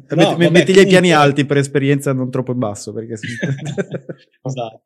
[0.16, 2.94] no, vabbè, metti gli piani alti per esperienza non troppo in basso.
[2.94, 3.14] Perché...
[4.44, 4.84] esatto.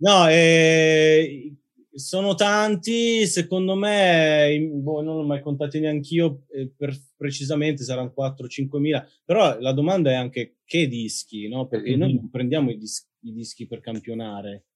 [0.00, 1.56] No, eh,
[1.98, 8.14] sono tanti, secondo me, boh, non l'ho mai contati neanche io, eh, per, precisamente saranno
[8.16, 11.66] 4-5 mila, però la domanda è anche che dischi, no?
[11.66, 11.98] Perché mm-hmm.
[11.98, 14.66] noi non prendiamo i, dis- i dischi per campionare,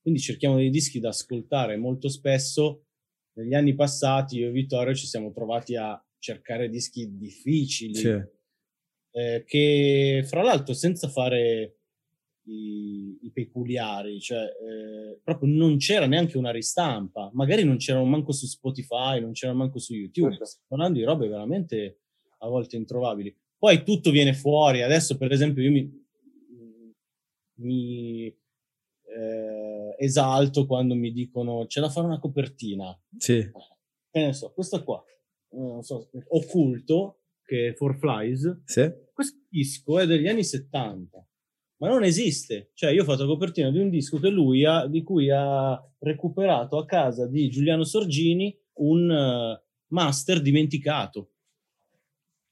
[0.00, 2.86] quindi cerchiamo dei dischi da ascoltare molto spesso
[3.34, 8.22] negli anni passati io e Vittorio ci siamo trovati a cercare dischi difficili, sì.
[9.12, 11.76] eh, che fra l'altro senza fare
[12.44, 18.32] i, i peculiari, cioè eh, proprio non c'era neanche una ristampa, magari non c'erano manco
[18.32, 22.00] su Spotify, non c'erano manco su YouTube, stiamo parlando di robe veramente
[22.38, 23.34] a volte introvabili.
[23.56, 26.06] Poi tutto viene fuori, adesso per esempio io mi,
[27.56, 29.69] mi eh,
[30.00, 32.98] esalto quando mi dicono c'è da fare una copertina.
[33.18, 33.50] Sì.
[34.10, 35.02] Che ne so, questa qua,
[35.50, 38.62] non so, Occulto, che è For Flies.
[38.64, 38.90] Sì.
[39.12, 41.28] Questo disco è degli anni 70,
[41.76, 42.70] ma non esiste.
[42.74, 45.78] Cioè, io ho fatto la copertina di un disco che lui ha, di cui ha
[45.98, 51.29] recuperato a casa di Giuliano Sorgini un uh, master dimenticato.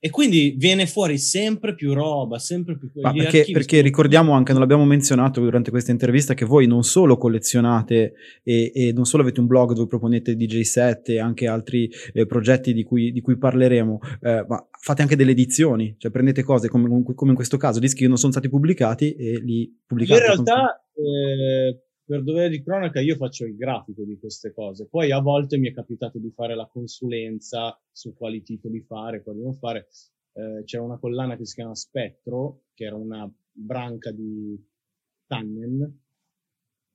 [0.00, 2.88] E quindi viene fuori sempre più roba, sempre più...
[3.00, 7.16] Ma perché, perché ricordiamo anche, non l'abbiamo menzionato durante questa intervista, che voi non solo
[7.16, 8.12] collezionate
[8.44, 12.26] e, e non solo avete un blog dove proponete DJ set e anche altri eh,
[12.26, 16.68] progetti di cui, di cui parleremo, eh, ma fate anche delle edizioni, cioè prendete cose
[16.68, 20.20] come, come, in questo caso, dischi che non sono stati pubblicati e li pubblicate.
[20.20, 20.80] In realtà...
[20.94, 24.88] Eh, per dovere di cronaca io faccio il grafico di queste cose.
[24.88, 29.42] Poi a volte mi è capitato di fare la consulenza su quali titoli fare, quali
[29.42, 29.88] non fare.
[30.32, 34.58] Eh, c'era una collana che si chiama Spettro, che era una branca di
[35.26, 35.82] Tannen,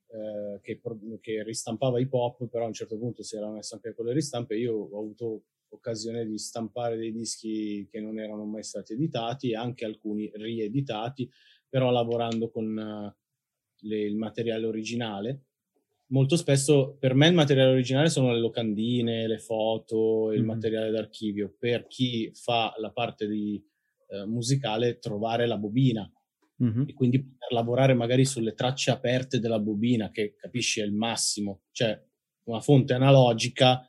[0.08, 0.80] eh, che,
[1.20, 4.14] che, ristampava i pop, però a un certo punto si era messa anche con le
[4.14, 4.56] ristampe.
[4.56, 9.84] Io ho avuto occasione di stampare dei dischi che non erano mai stati editati anche
[9.84, 11.30] alcuni rieditati,
[11.68, 13.14] però lavorando con...
[13.84, 15.44] Le, il materiale originale.
[16.08, 20.46] Molto spesso per me il materiale originale sono le locandine, le foto, il mm-hmm.
[20.46, 21.54] materiale d'archivio.
[21.58, 23.62] Per chi fa la parte di
[24.08, 26.10] eh, musicale, trovare la bobina
[26.62, 26.88] mm-hmm.
[26.88, 31.62] e quindi poter lavorare magari sulle tracce aperte della bobina, che capisci è il massimo,
[31.72, 32.00] cioè
[32.44, 33.88] una fonte analogica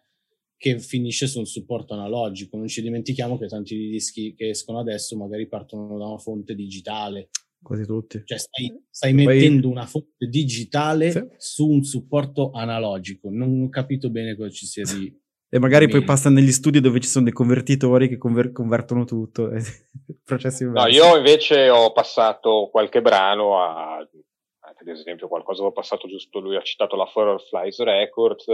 [0.58, 2.58] che finisce su un supporto analogico.
[2.58, 7.30] Non ci dimentichiamo che tanti dischi che escono adesso magari partono da una fonte digitale
[7.66, 8.22] quasi tutti.
[8.24, 11.28] Cioè stai, stai mettendo una fonte digitale sì.
[11.38, 13.30] su un supporto analogico.
[13.32, 15.12] Non ho capito bene cosa ci sia di...
[15.48, 19.52] E magari poi passa negli studi dove ci sono dei convertitori che conver- convertono tutto.
[20.26, 24.06] processi no, io invece ho passato qualche brano a,
[24.78, 28.46] ad esempio, qualcosa ho passato giusto, lui ha citato la Forever Flies Records,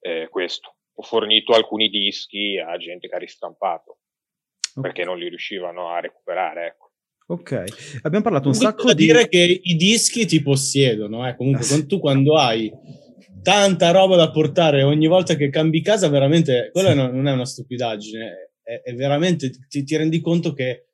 [0.00, 0.76] eh, questo.
[0.94, 3.98] Ho fornito alcuni dischi a gente che ha ristampato,
[4.70, 4.82] okay.
[4.82, 6.85] perché non li riuscivano a recuperare, ecco.
[7.28, 7.64] Ok,
[8.02, 9.06] abbiamo parlato un Comunque sacco di...
[9.06, 11.34] dire che i dischi ti possiedono, eh.
[11.34, 11.86] comunque ah, sì.
[11.86, 12.70] tu quando hai
[13.42, 16.96] tanta roba da portare ogni volta che cambi casa, veramente, quella sì.
[16.96, 20.86] non è una stupidaggine, è, è veramente, ti, ti, rendi conto che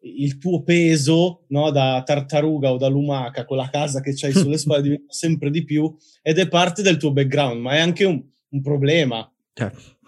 [0.00, 4.58] il tuo peso no, da tartaruga o da lumaca con la casa che c'hai sulle
[4.58, 8.22] spalle diventa sempre di più ed è parte del tuo background, ma è anche un,
[8.50, 9.28] un problema.
[9.52, 9.98] Certo.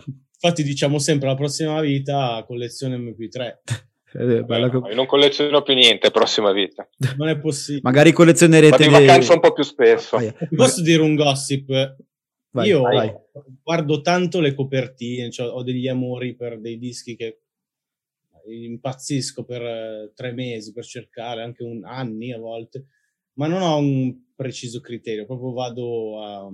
[0.40, 3.55] Infatti diciamo sempre la prossima vita collezione MP3.
[4.12, 6.88] Beh, no, io non colleziono più niente prossima vita.
[7.16, 7.83] Non è possibile.
[7.83, 10.16] Magari collezionerete Vado in vacanza un po' più spesso.
[10.16, 11.97] Vai, Posso dire un gossip?
[12.51, 13.12] Vai, io vai.
[13.62, 17.40] guardo tanto le copertine, cioè ho degli amori per dei dischi che
[18.47, 22.87] impazzisco per uh, tre mesi per cercare, anche un, anni a volte,
[23.35, 26.51] ma non ho un preciso criterio, proprio vado a,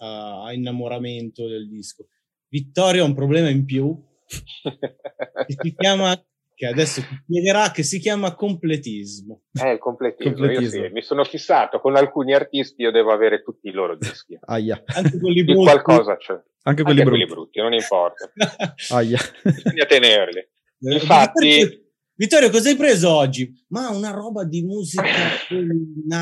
[0.00, 2.08] a, a innamoramento del disco.
[2.48, 6.22] Vittorio ha un problema in più, si chiama
[6.58, 9.42] che adesso ti spiegherà, che si chiama completismo.
[9.62, 10.32] Eh, il completismo.
[10.32, 10.86] completismo.
[10.86, 14.36] Sì, mi sono fissato con alcuni artisti, io devo avere tutti i loro dischi.
[14.42, 14.82] Aia.
[14.86, 15.62] Anche quelli brutti.
[15.62, 16.32] qualcosa c'è.
[16.62, 17.26] Anche quelli, Anche brutti.
[17.26, 18.28] quelli brutti, non importa.
[18.90, 19.18] Aia.
[19.44, 20.48] Bisogna tenerli.
[20.80, 21.86] Eh, Infatti...
[22.14, 23.52] Vittorio, cosa hai preso oggi?
[23.68, 25.02] Ma una roba di musica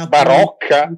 [0.09, 0.91] barocca,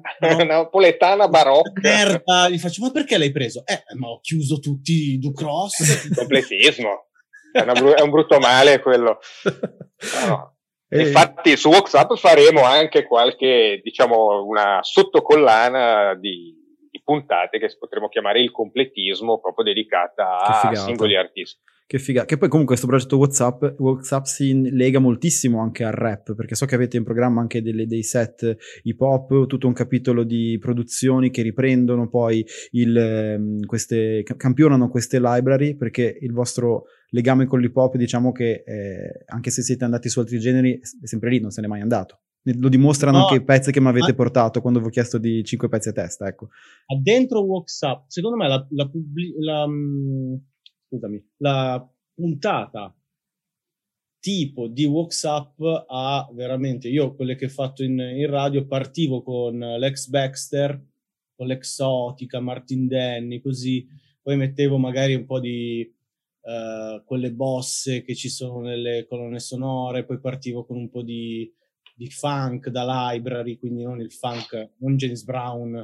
[0.45, 1.81] napoletana barocca.
[1.81, 3.63] Merda, gli faccio, ma perché l'hai preso?
[3.65, 6.13] Eh, ma ho chiuso tutti i Ducross.
[6.15, 7.08] Completismo.
[7.51, 9.19] È, br- è, un brutto male quello.
[10.27, 10.55] No.
[10.87, 11.01] E...
[11.01, 16.55] Infatti su WhatsApp faremo anche qualche, diciamo, una sottocollana di,
[16.89, 21.59] di puntate che potremmo chiamare il completismo, proprio dedicata a singoli artisti.
[21.89, 22.23] Che figa.
[22.25, 26.67] Che poi comunque questo progetto WhatsApp, WhatsApp si lega moltissimo anche al rap, perché so
[26.67, 31.31] che avete in programma anche delle, dei set hip hop, tutto un capitolo di produzioni
[31.31, 37.75] che riprendono poi il, ehm, queste, campionano queste library, perché il vostro legame con l'hip
[37.75, 41.49] hop, diciamo che eh, anche se siete andati su altri generi, è sempre lì, non
[41.49, 42.19] se n'è mai andato.
[42.43, 44.13] Lo dimostrano no, anche i pezzi che mi avete ma...
[44.13, 46.49] portato quando vi ho chiesto di 5 pezzi a testa, ecco.
[47.01, 48.89] Dentro WhatsApp, secondo me la, la,
[49.39, 50.35] la, mm,
[50.89, 52.93] scusami, la puntata
[54.19, 59.57] tipo di WhatsApp ha veramente, io quelle che ho fatto in, in radio partivo con
[59.57, 60.81] l'ex Baxter,
[61.35, 63.87] con l'exotica, Martin Denny, così,
[64.21, 65.89] poi mettevo magari un po' di
[66.41, 71.49] uh, quelle bosse che ci sono nelle colonne sonore, poi partivo con un po' di,
[71.95, 75.75] di funk da library, quindi non il funk, non James Brown,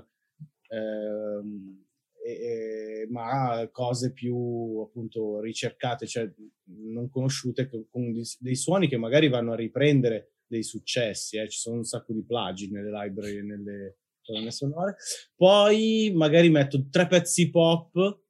[0.67, 1.84] eh,
[2.25, 6.31] eh, ma cose più appunto ricercate, cioè
[6.65, 11.47] non conosciute, con dei suoni che magari vanno a riprendere dei successi, eh.
[11.47, 14.95] ci sono un sacco di plagi nelle library e nelle colonne sonore.
[15.35, 18.21] Poi magari metto tre pezzi pop,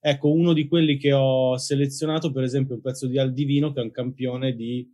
[0.00, 3.84] ecco uno di quelli che ho selezionato, per esempio un pezzo di Aldivino che è
[3.84, 4.92] un campione di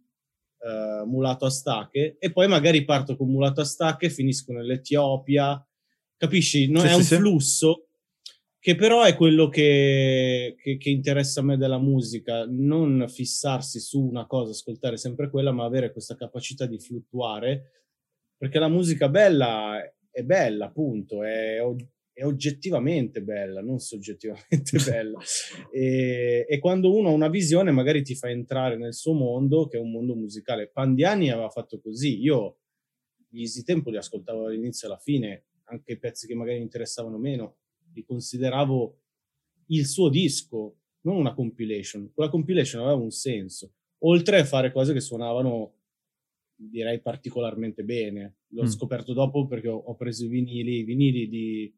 [0.59, 5.67] uh, Mulato a Stacche, e poi magari parto con Mulato a Stacche, finisco nell'Etiopia,
[6.19, 6.71] capisci?
[6.71, 7.85] Non sì, è sì, un flusso
[8.61, 14.03] che però è quello che, che, che, interessa a me della musica, non fissarsi su
[14.03, 17.87] una cosa, ascoltare sempre quella, ma avere questa capacità di fluttuare,
[18.37, 21.57] perché la musica bella è bella, appunto, è,
[22.13, 25.19] è oggettivamente bella, non soggettivamente bella.
[25.73, 29.79] E, e, quando uno ha una visione, magari ti fa entrare nel suo mondo, che
[29.79, 30.69] è un mondo musicale.
[30.69, 32.59] Pandiani aveva fatto così, io
[33.27, 37.57] gli Easy Tempo li ascoltavo dall'inizio alla fine, anche pezzi che magari mi interessavano meno
[37.93, 38.99] li consideravo
[39.67, 42.13] il suo disco, non una compilation.
[42.13, 45.75] Quella compilation aveva un senso, oltre a fare cose che suonavano,
[46.55, 48.39] direi, particolarmente bene.
[48.49, 48.67] L'ho mm.
[48.67, 51.75] scoperto dopo perché ho, ho, preso i vinili, i vinili di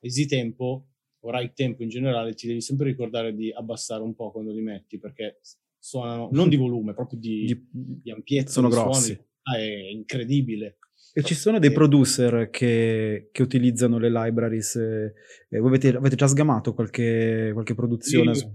[0.00, 0.88] Easy Tempo
[1.20, 4.62] o Right Tempo in generale, ti devi sempre ricordare di abbassare un po' quando li
[4.62, 5.40] metti, perché
[5.78, 7.66] suonano, non di volume, proprio di, di,
[8.02, 8.52] di ampiezza.
[8.52, 9.12] Sono grossi.
[9.12, 9.24] Suoni.
[9.42, 10.78] Ah, è incredibile.
[11.18, 14.76] E ci sono dei producer che, che utilizzano le libraries.
[14.76, 18.34] Eh, voi avete, avete, già sgamato qualche, qualche produzione?
[18.34, 18.46] Sì.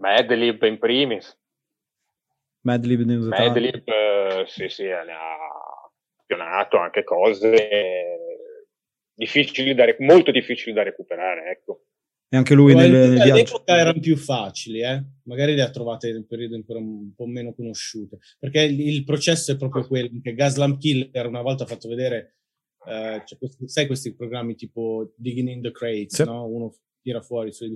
[0.00, 1.38] Madlib in primis.
[2.62, 7.52] Madlib Madlib, eh, sì, sì, ne ha campionato anche cose
[9.12, 11.88] difficili da, molto difficili da recuperare, ecco.
[12.32, 13.32] E anche lui nel, nel viaggio.
[13.32, 15.04] All'epoca erano più facili, eh?
[15.24, 19.50] magari le ha trovate nel periodo ancora un po' meno conosciute, perché il, il processo
[19.50, 22.36] è proprio quello che Gaslam Killer una volta ha fatto vedere,
[22.86, 26.24] eh, cioè, questi, sai questi programmi tipo Digging in the Crates, sì.
[26.24, 26.46] no?
[26.46, 27.66] uno tira fuori, su,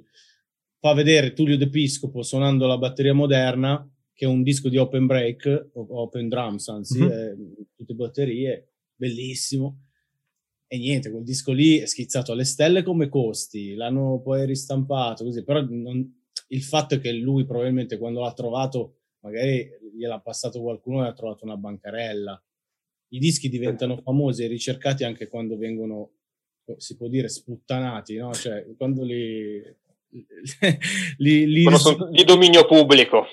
[0.78, 5.06] fa vedere Tullio De Piscopo suonando la batteria moderna, che è un disco di open
[5.06, 7.10] break, open drums anzi, mm-hmm.
[7.10, 7.36] eh,
[7.74, 9.80] tutte batterie, bellissimo
[10.74, 15.44] e niente, quel disco lì è schizzato alle stelle come costi, l'hanno poi ristampato così,
[15.44, 21.04] però non, il fatto è che lui probabilmente quando l'ha trovato, magari gliel'ha passato qualcuno
[21.04, 22.42] e ha trovato una bancarella.
[23.10, 26.10] I dischi diventano famosi e ricercati anche quando vengono,
[26.76, 28.34] si può dire, sputtanati, no?
[28.34, 29.62] Cioè, quando li...
[31.18, 31.66] li, li, li
[32.10, 33.26] di dominio pubblico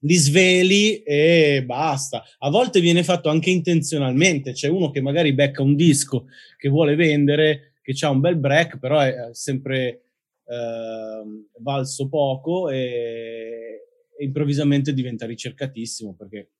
[0.00, 2.24] li sveli e basta.
[2.38, 6.94] A volte viene fatto anche intenzionalmente, c'è uno che magari becca un disco che vuole
[6.94, 10.02] vendere, che ha un bel break, però è sempre
[10.44, 11.22] eh,
[11.58, 13.86] valso poco e,
[14.16, 16.50] e improvvisamente diventa ricercatissimo perché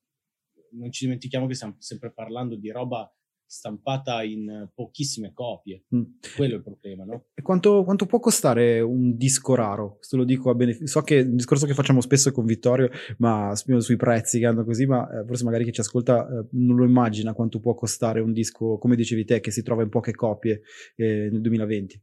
[0.73, 3.13] non ci dimentichiamo che stiamo sempre parlando di roba
[3.51, 5.83] stampata in pochissime copie.
[5.95, 6.03] Mm.
[6.37, 7.25] Quello è il problema, no?
[7.35, 9.97] E quanto, quanto, può costare un disco raro?
[9.97, 10.87] Questo lo dico a beneficio.
[10.87, 12.89] So che è un discorso che facciamo spesso con Vittorio,
[13.19, 16.77] ma sui prezzi che hanno così, ma eh, forse magari chi ci ascolta eh, non
[16.77, 20.15] lo immagina quanto può costare un disco, come dicevi te, che si trova in poche
[20.15, 20.63] copie
[20.95, 22.03] eh, nel 2020.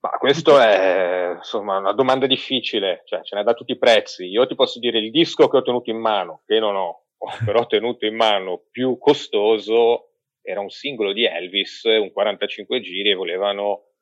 [0.00, 4.24] Ma questo è insomma una domanda difficile, cioè ce n'è da tutti i prezzi.
[4.24, 7.03] Io ti posso dire il disco che ho tenuto in mano, che non ho,
[7.44, 13.14] però tenuto in mano più costoso era un singolo di Elvis, un 45 giri e
[13.14, 13.92] volevano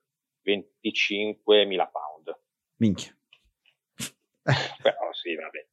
[0.45, 2.41] 25.000 pound.
[2.77, 3.17] Minchia.
[4.83, 5.67] però sì, vabbè.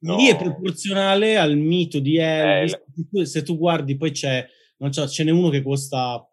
[0.00, 0.16] no.
[0.16, 2.80] lì è proporzionale al mito di Elvis.
[3.12, 4.46] Eh, se tu guardi, poi c'è,
[4.78, 6.24] non so, ce n'è uno che costa,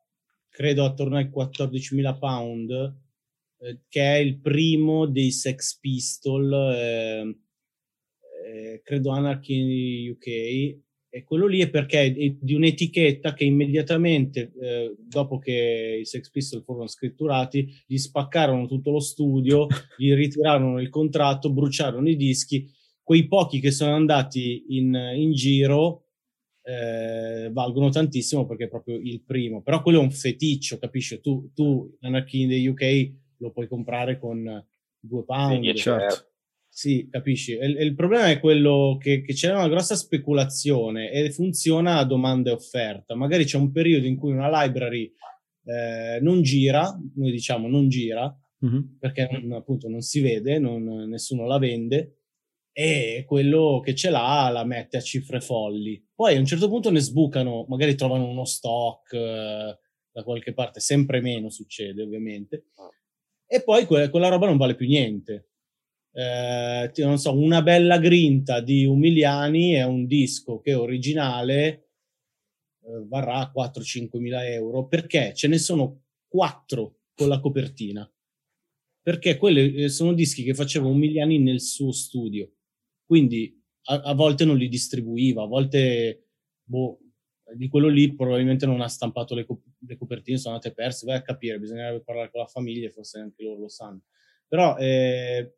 [0.50, 2.72] credo, attorno ai 14.000 pound,
[3.60, 7.47] eh, che è il primo dei Sex Pistol, eh,
[8.58, 14.96] eh credo Anarchy UK, e quello lì è perché è di un'etichetta che immediatamente eh,
[15.00, 20.90] dopo che i Sex Pistols furono scritturati gli spaccarono tutto lo studio, gli ritirarono il
[20.90, 22.70] contratto, bruciarono i dischi.
[23.02, 26.04] Quei pochi che sono andati in, in giro
[26.62, 29.62] eh, valgono tantissimo perché è proprio il primo.
[29.62, 31.22] Però quello è un feticcio, capisci?
[31.22, 34.64] Tu, tu Anarchy in the UK lo puoi comprare con
[35.00, 35.66] due pound.
[35.66, 36.32] Sì, certo.
[36.78, 37.54] Sì, capisci.
[37.54, 42.52] Il, il, problema è quello che, che c'è una grossa speculazione e funziona a domanda
[42.52, 43.16] e offerta.
[43.16, 45.12] Magari c'è un periodo in cui una library
[45.66, 48.32] eh, non gira, noi diciamo non gira,
[48.64, 48.82] mm-hmm.
[49.00, 52.20] perché non, appunto non si vede, non, nessuno la vende,
[52.72, 56.00] e quello che ce l'ha la mette a cifre folli.
[56.14, 59.80] Poi a un certo punto ne sbucano, magari trovano uno stock eh,
[60.12, 62.92] da qualche parte, sempre meno succede ovviamente, ah.
[63.48, 65.48] e poi que- quella roba non vale più niente
[66.20, 71.90] eh, non so, una bella grinta di Umiliani è un disco che originale
[72.82, 74.88] eh, varrà 4-5 mila euro.
[74.88, 75.34] Perché?
[75.36, 78.12] Ce ne sono 4 con la copertina.
[79.00, 82.52] Perché quelli eh, sono dischi che faceva Umiliani nel suo studio.
[83.06, 86.30] Quindi a, a volte non li distribuiva a volte
[86.64, 86.98] boh,
[87.54, 91.06] di quello lì probabilmente non ha stampato le, co- le copertine sono andate perse.
[91.06, 94.02] Vai a capire bisognerebbe parlare con la famiglia forse anche loro lo sanno.
[94.48, 95.57] Però eh,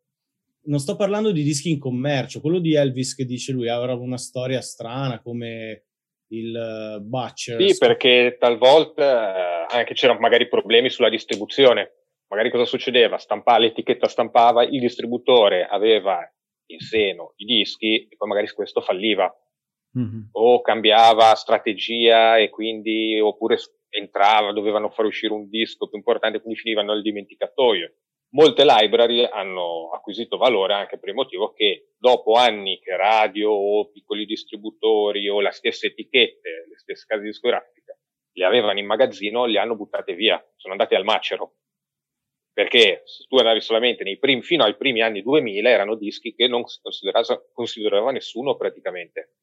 [0.62, 4.18] non sto parlando di dischi in commercio, quello di Elvis che dice lui avrà una
[4.18, 5.84] storia strana come
[6.32, 7.60] il uh, Butcher.
[7.60, 11.92] Sì, perché talvolta eh, anche c'erano magari problemi sulla distribuzione.
[12.28, 13.18] Magari cosa succedeva?
[13.18, 16.20] Stampava, l'etichetta stampava, il distributore aveva
[16.66, 19.32] in seno i dischi e poi magari questo falliva.
[19.98, 20.20] Mm-hmm.
[20.32, 23.58] O cambiava strategia e quindi, oppure
[23.88, 27.92] entrava, dovevano far uscire un disco più importante, quindi finivano nel dimenticatoio
[28.30, 33.90] molte library hanno acquisito valore anche per il motivo che dopo anni che radio o
[33.90, 37.80] piccoli distributori o le stesse etichette, le stesse case discografiche
[38.32, 41.56] le avevano in magazzino, le hanno buttate via, sono andate al macero.
[42.52, 46.48] Perché se tu andavi solamente nei primi, fino ai primi anni 2000 erano dischi che
[46.48, 49.36] non considerava, considerava nessuno praticamente.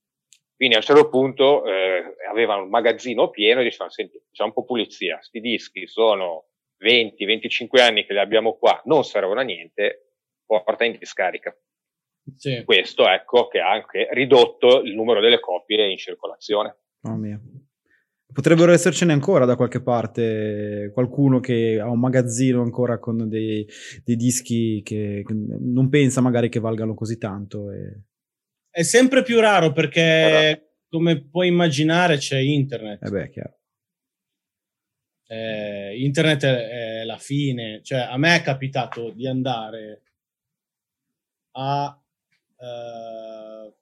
[0.55, 4.53] Quindi a un certo punto eh, avevano un magazzino pieno e dicevano, senti, c'è un
[4.53, 6.46] po' pulizia, sti dischi sono
[6.79, 10.13] 20-25 anni che li abbiamo qua non servono a niente,
[10.45, 11.55] porta in discarica.
[12.35, 12.63] Sì.
[12.65, 16.77] Questo ecco che ha anche ridotto il numero delle copie in circolazione.
[17.03, 17.41] Oh mio.
[18.31, 23.65] Potrebbero essercene ancora da qualche parte qualcuno che ha un magazzino ancora con dei,
[24.03, 27.71] dei dischi che, che, non pensa magari che valgano così tanto.
[27.71, 28.03] E...
[28.69, 30.67] È sempre più raro perché, Però...
[30.89, 33.05] come puoi immaginare, c'è internet.
[33.05, 33.57] Eh beh, chiaro
[35.27, 37.81] eh, internet è, è, la fine.
[37.83, 40.01] Cioè, a me è capitato di andare
[41.51, 42.01] a
[42.57, 43.73] eh,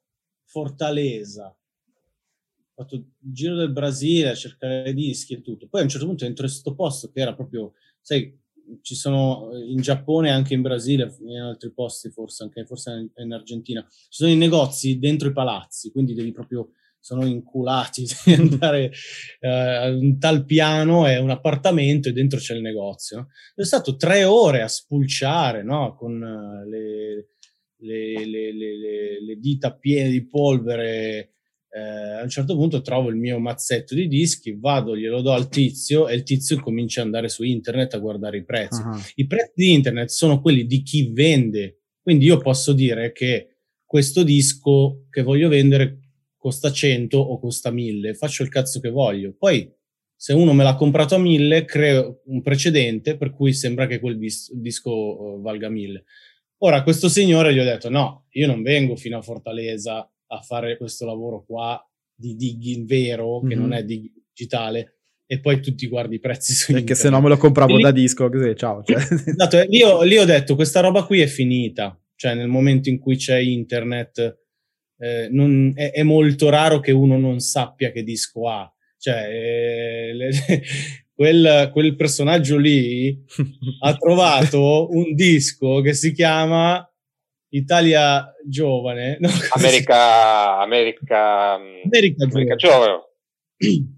[0.44, 5.68] Fortaleza, ho fatto il giro del Brasile a cercare dischi e tutto.
[5.68, 8.38] Poi a un certo punto entro in questo posto che era proprio, sai,
[8.82, 13.86] ci sono in Giappone, anche in Brasile, in altri posti forse, anche forse in Argentina,
[13.90, 16.72] ci sono i negozi dentro i palazzi, quindi devi proprio
[17.06, 18.92] sono inculati di andare
[19.42, 23.18] uh, a un tal piano è un appartamento e dentro c'è il negozio.
[23.18, 23.28] No?
[23.54, 25.96] Sono stato tre ore a spulciare no?
[25.96, 27.28] con uh, le,
[27.78, 31.34] le, le, le, dita piene di polvere.
[31.76, 35.50] Eh, a un certo punto trovo il mio mazzetto di dischi, vado, glielo do al
[35.50, 38.82] tizio e il tizio comincia ad andare su internet a guardare i prezzi.
[38.82, 38.98] Uh-huh.
[39.16, 44.24] I prezzi di internet sono quelli di chi vende, quindi io posso dire che questo
[44.24, 46.05] disco che voglio vendere
[46.46, 49.34] costa 100 o costa 1000, faccio il cazzo che voglio.
[49.36, 49.68] Poi,
[50.16, 54.20] se uno me l'ha comprato a 1000, creo un precedente per cui sembra che quel
[54.20, 56.04] dis- disco uh, valga 1000.
[56.60, 60.78] Ora, questo signore gli ho detto, no, io non vengo fino a Fortaleza a fare
[60.78, 61.84] questo lavoro qua
[62.14, 63.50] di digging vero, mm-hmm.
[63.50, 63.74] che non mhm.
[63.74, 67.30] è dig- digitale, e poi tu ti guardi i prezzi su Perché se no me
[67.30, 68.84] lo compravo lì, da disco, così, ciao.
[68.84, 68.98] Cioè.
[69.02, 72.00] Esatto, lì ho, lì ho detto, questa roba qui è finita.
[72.14, 74.45] Cioè, nel momento in cui c'è internet
[74.98, 78.72] eh, non, è, è, molto raro che uno non sappia che disco ha.
[78.98, 80.30] Cioè, eh, le,
[81.14, 83.24] quel, quel, personaggio lì
[83.82, 86.88] ha trovato un disco che si chiama
[87.50, 89.18] Italia Giovane.
[89.20, 93.00] No, America, America, America, America Giovane.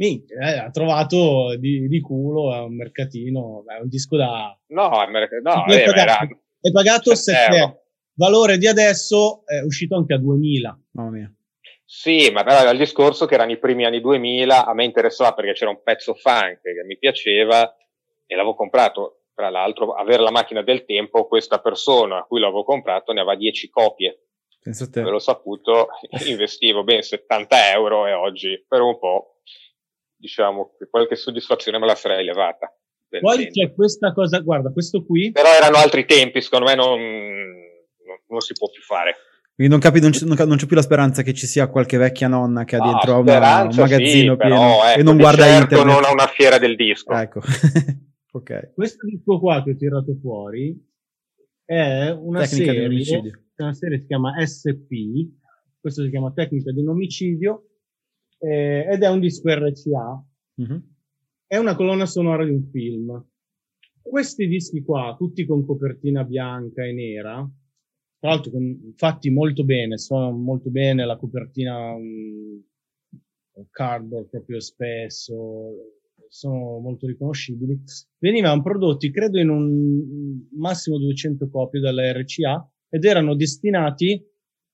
[0.00, 4.58] Minchia, eh, ha trovato di, di, culo a un mercatino, è un disco da...
[4.68, 7.79] No, no è, pagato, è pagato 7 euro.
[8.20, 10.78] Valore di adesso è uscito anche a 2000.
[10.90, 11.34] Mamma mia.
[11.86, 15.54] Sì, ma era il discorso che erano i primi anni 2000, a me interessava perché
[15.54, 17.74] c'era un pezzo funk che mi piaceva
[18.26, 19.22] e l'avevo comprato.
[19.34, 23.36] Tra l'altro, avere la macchina del tempo, questa persona a cui l'avevo comprato ne aveva
[23.36, 24.26] 10 copie.
[24.62, 25.02] Penso te.
[25.02, 25.88] Ve l'ho saputo,
[26.28, 29.40] investivo ben 70 euro e oggi per un po',
[30.14, 32.72] diciamo che qualche soddisfazione me la sarei levata.
[33.18, 35.32] Poi c'è questa cosa, guarda, questo qui.
[35.32, 37.00] Però erano altri tempi, secondo me non,
[38.10, 39.14] non, non si può più fare.
[39.54, 42.28] Quindi non, capi, non, c'è, non, c'è, più la speranza che ci sia qualche vecchia
[42.28, 45.44] nonna che ha dentro no, una, un magazzino sì, pieno però, ecco, e non guarda
[45.44, 45.94] certo internet.
[45.94, 47.12] non a una fiera del disco.
[47.12, 47.40] Ecco.
[48.32, 48.72] ok.
[48.74, 50.74] Questo disco qua che ho tirato fuori
[51.64, 53.42] è una Tecnica serie, di omicidio.
[53.56, 54.90] una serie che si chiama SP,
[55.78, 57.66] questo si chiama Tecnica di un omicidio
[58.38, 60.24] eh, ed è un disco RCA.
[60.62, 60.78] Mm-hmm.
[61.46, 63.26] È una colonna sonora di un film.
[64.00, 67.46] Questi dischi qua, tutti con copertina bianca e nera,
[68.20, 72.62] tra l'altro con, fatti molto bene, suonano molto bene, la copertina um,
[73.70, 75.72] cardboard proprio spesso,
[76.28, 77.80] sono molto riconoscibili.
[78.18, 84.22] Venivano prodotti, credo, in un massimo 200 copie dalla RCA ed erano destinati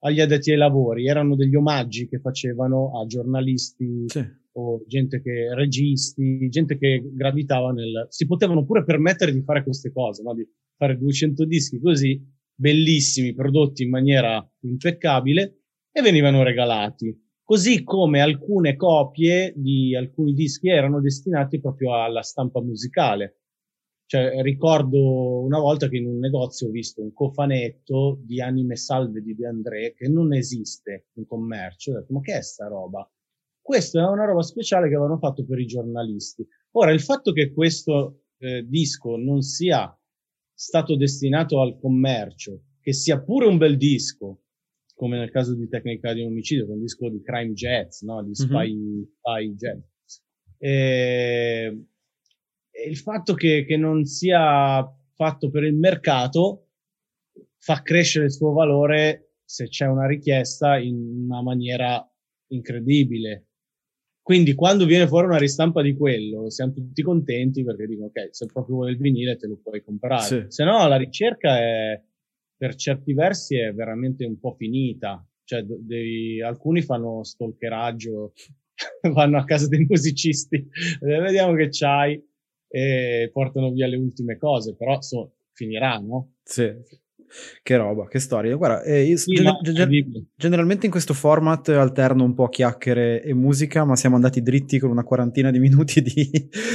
[0.01, 4.24] agli addetti ai lavori, erano degli omaggi che facevano a giornalisti Sì.
[4.53, 9.92] o gente che, registi, gente che gravitava nel, si potevano pure permettere di fare queste
[9.92, 10.34] cose, no?
[10.34, 12.22] di fare 200 dischi così,
[12.57, 15.61] bellissimi, prodotti in maniera impeccabile
[15.92, 17.14] e venivano regalati.
[17.44, 23.42] Così come alcune copie di alcuni dischi erano destinati proprio alla stampa musicale.
[24.07, 29.20] Cioè, ricordo una volta che in un negozio ho visto un cofanetto di Anime Salve
[29.20, 31.92] di De André che non esiste in commercio.
[31.92, 33.09] Ho detto, ma che è sta roba?
[33.61, 36.46] Questa è una roba speciale che avevano fatto per i giornalisti.
[36.72, 39.92] Ora, il fatto che questo eh, disco non sia
[40.59, 44.44] stato destinato al commercio, che sia pure un bel disco,
[44.94, 48.24] come nel caso di Tecnica di un omicidio, un disco di crime jazz, no?
[48.24, 49.02] di spy, mm-hmm.
[49.02, 49.80] spy jazz.
[50.57, 51.86] E,
[52.70, 54.82] e il fatto che, che, non sia
[55.14, 56.68] fatto per il mercato
[57.59, 62.02] fa crescere il suo valore se c'è una richiesta in una maniera
[62.48, 63.45] incredibile.
[64.26, 68.46] Quindi quando viene fuori una ristampa di quello, siamo tutti contenti perché dicono ok, se
[68.46, 70.22] proprio vuoi il vinile te lo puoi comprare.
[70.22, 70.44] Sì.
[70.48, 72.02] Se no la ricerca è,
[72.56, 75.24] per certi versi è veramente un po' finita.
[75.44, 78.32] Cioè, devi, alcuni fanno stalkeraggio,
[79.14, 82.20] vanno a casa dei musicisti, eh, vediamo che c'hai
[82.66, 86.32] e portano via le ultime cose, però so, finiranno.
[86.42, 86.74] Sì.
[87.62, 88.54] Che roba, che storia.
[88.56, 93.34] Guarda, eh, io sì, gener- gener- generalmente in questo format alterno un po' chiacchiere e
[93.34, 96.30] musica, ma siamo andati dritti con una quarantina di minuti di,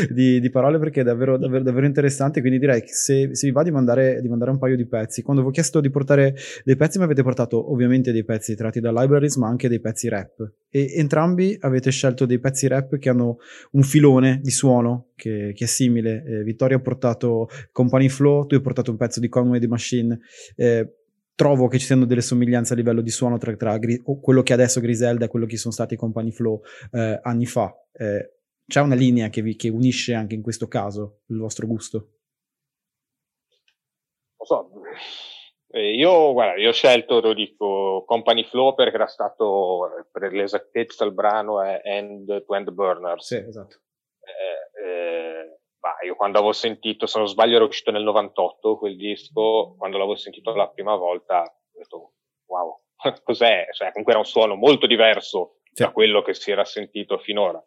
[0.09, 2.41] di, di parole perché è davvero, davvero, davvero, interessante.
[2.41, 5.21] Quindi direi che se, se vi va di mandare, di mandare, un paio di pezzi.
[5.21, 8.79] Quando vi ho chiesto di portare dei pezzi, mi avete portato ovviamente dei pezzi tratti
[8.79, 10.51] da libraries, ma anche dei pezzi rap.
[10.69, 13.37] E entrambi avete scelto dei pezzi rap che hanno
[13.71, 16.23] un filone di suono che, che è simile.
[16.25, 20.19] Eh, Vittorio ha portato Company Flow, tu hai portato un pezzo di Conway the Machine.
[20.55, 20.95] Eh,
[21.35, 24.53] trovo che ci siano delle somiglianze a livello di suono tra, tra Gri- quello che
[24.53, 26.61] è adesso Griselda e quello che sono stati Company Flow
[26.91, 27.71] eh, anni fa.
[27.91, 32.09] Eh, c'è una linea che, vi, che, unisce anche in questo caso il vostro gusto?
[34.37, 34.71] Lo so.
[35.67, 41.05] Eh, io, guarda, io ho scelto, lo dico, Company Flow perché era stato, per l'esattezza,
[41.05, 43.25] il brano è End to End Burners.
[43.25, 43.77] Sì, esatto.
[44.81, 45.59] Eh,
[46.05, 50.15] io quando avevo sentito, se non sbaglio era uscito nel 98 quel disco, quando l'avevo
[50.15, 52.13] sentito la prima volta ho detto
[52.45, 52.81] wow,
[53.23, 53.67] cos'è?
[53.71, 55.83] Cioè, comunque era un suono molto diverso sì.
[55.83, 57.63] da quello che si era sentito finora.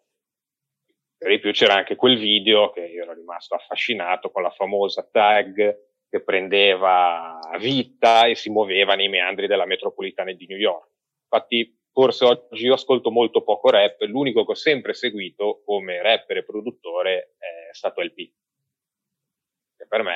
[1.17, 5.07] Per di più c'era anche quel video che io ero rimasto affascinato con la famosa
[5.09, 5.77] tag
[6.09, 10.89] che prendeva vita e si muoveva nei meandri della metropolitana di New York.
[11.23, 16.37] Infatti forse oggi io ascolto molto poco rap, l'unico che ho sempre seguito come rapper
[16.37, 18.19] e produttore è stato LP.
[19.77, 20.13] E per me,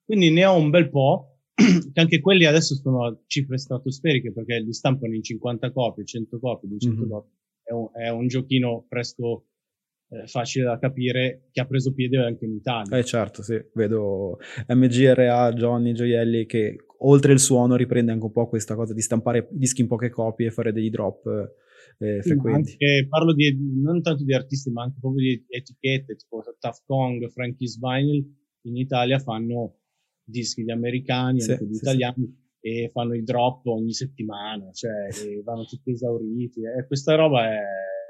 [0.02, 4.72] Quindi ne ho un bel po', che anche quelli adesso sono cifre stratosferiche perché li
[4.72, 7.10] stampano in 50 copie, 100 copie, 200 mm-hmm.
[7.10, 7.30] copie.
[7.62, 9.49] È un, è un giochino presto
[10.10, 12.96] eh, facile da capire che ha preso piede anche in Italia.
[12.96, 14.38] Eh certo, sì, vedo
[14.68, 19.48] MGRA, Johnny Gioielli che oltre il suono riprende anche un po' questa cosa di stampare
[19.50, 21.26] dischi in poche copie e fare degli drop
[21.98, 22.72] eh, frequenti.
[22.72, 27.28] Anche, parlo di, non tanto di artisti, ma anche proprio di etichette, tipo Tough Kong,
[27.30, 28.24] Frankie's Vinyl,
[28.62, 29.76] in Italia fanno
[30.24, 32.24] dischi di americani, sì, anche di sì, italiani,
[32.60, 32.68] sì.
[32.68, 35.08] e fanno i drop ogni settimana, cioè
[35.44, 36.60] vanno tutti esauriti.
[36.62, 37.60] E questa roba è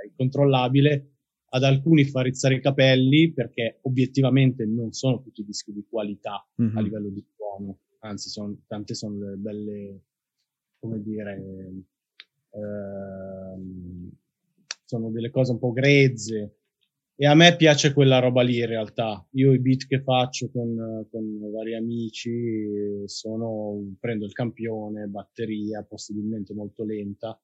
[0.08, 1.09] incontrollabile.
[1.52, 6.76] Ad alcuni fa rizzare i capelli perché obiettivamente non sono tutti dischi di qualità mm-hmm.
[6.76, 10.00] a livello di suono, anzi sono, tante sono delle belle,
[10.78, 11.42] come dire,
[12.50, 14.10] ehm,
[14.84, 16.60] sono delle cose un po' grezze,
[17.16, 19.22] e a me piace quella roba lì in realtà.
[19.32, 26.54] Io i beat che faccio con, con vari amici sono, prendo il campione, batteria, possibilmente
[26.54, 27.38] molto lenta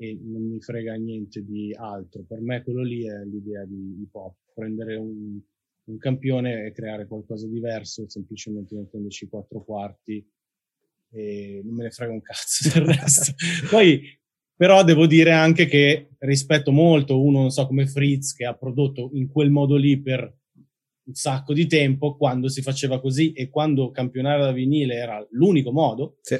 [0.00, 2.24] e non mi frega niente di altro.
[2.26, 5.38] Per me quello lì è l'idea di hip hop, prendere un,
[5.84, 10.26] un campione e creare qualcosa di diverso, semplicemente mettendoci quattro quarti
[11.12, 13.34] e non me ne frega un cazzo del resto.
[13.68, 14.00] Poi
[14.56, 19.10] però devo dire anche che rispetto molto uno, non so come Fritz, che ha prodotto
[19.12, 20.22] in quel modo lì per
[21.02, 25.72] un sacco di tempo, quando si faceva così e quando campionare da vinile era l'unico
[25.72, 26.36] modo, sì.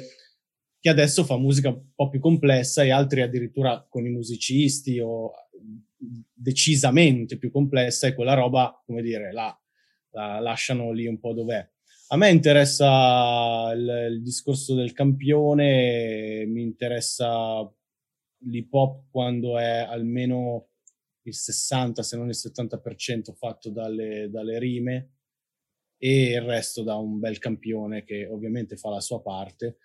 [0.81, 5.31] Che adesso fa musica un po' più complessa e altri addirittura con i musicisti o
[6.33, 9.55] decisamente più complessa e quella roba, come dire, la,
[10.09, 11.69] la lasciano lì un po' dov'è.
[12.07, 17.71] A me interessa il, il discorso del campione, mi interessa
[18.45, 20.69] l'hip hop quando è almeno
[21.23, 25.11] il 60 se non il 70% fatto dalle, dalle rime
[25.97, 29.77] e il resto da un bel campione che ovviamente fa la sua parte.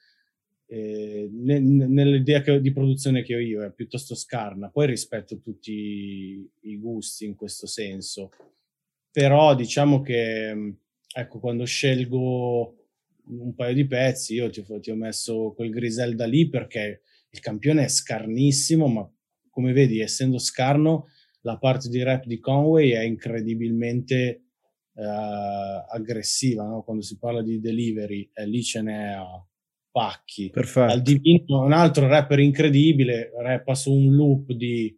[0.69, 6.79] Eh, nell'idea che, di produzione che ho io è piuttosto scarna, poi rispetto tutti i
[6.79, 8.31] gusti in questo senso,
[9.11, 10.75] però diciamo che
[11.15, 12.77] ecco quando scelgo
[13.29, 17.85] un paio di pezzi io ti, ti ho messo quel Griselda lì perché il campione
[17.85, 19.11] è scarnissimo, ma
[19.51, 21.07] come vedi, essendo scarno,
[21.41, 24.49] la parte di rap di Conway è incredibilmente
[24.95, 25.03] uh,
[25.89, 26.83] aggressiva, no?
[26.83, 29.47] quando si parla di delivery, eh, lì ce n'è a
[29.97, 30.51] pacchi.
[30.51, 30.93] Perfetto.
[30.93, 34.95] Al Divino, un altro rapper incredibile, rappa su un loop di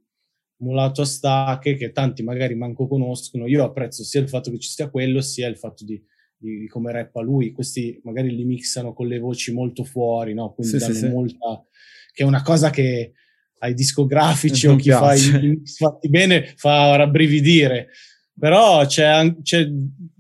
[0.61, 3.47] Mulato a Stacche, che tanti magari manco conoscono.
[3.47, 6.03] Io apprezzo sia il fatto che ci sia quello, sia il fatto di,
[6.37, 7.53] di, di come rappa lui.
[7.53, 10.53] Questi magari li mixano con le voci molto fuori, no?
[10.55, 11.65] quindi sì, danno sì, molta...
[11.65, 11.77] Sì
[12.19, 13.13] che è una cosa che
[13.61, 17.91] ai discografici o chi fa i fatti bene fa rabbrividire.
[18.37, 19.69] Però c'è, c'è,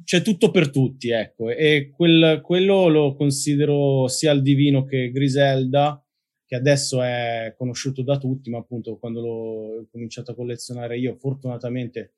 [0.09, 6.03] c'è, tutto per tutti, ecco, e quel, quello lo considero sia il divino che Griselda,
[6.47, 12.15] che adesso è conosciuto da tutti, ma appunto quando l'ho cominciato a collezionare io, fortunatamente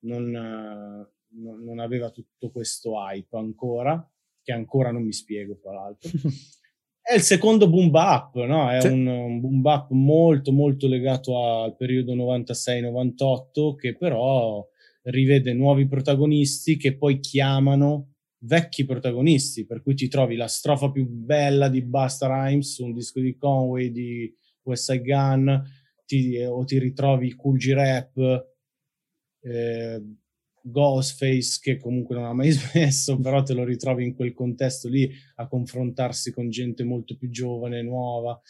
[0.00, 4.04] non, non, non aveva tutto questo hype ancora,
[4.42, 6.10] che ancora non mi spiego, tra l'altro.
[7.00, 8.68] È il secondo boom bap, no?
[8.68, 8.88] È sì.
[8.88, 14.66] un, un, boom bap molto molto legato al periodo 96-98 che però
[15.02, 18.12] rivede nuovi protagonisti che poi chiamano
[18.44, 22.92] vecchi protagonisti, per cui ti trovi la strofa più bella di Basta Rhymes su un
[22.92, 25.62] disco di Conway, di West Side Gun,
[26.04, 28.46] ti, o ti ritrovi Cool G Rap,
[29.42, 30.02] eh,
[30.64, 35.10] Ghostface che comunque non ha mai smesso, però te lo ritrovi in quel contesto lì
[35.36, 38.40] a confrontarsi con gente molto più giovane, nuova.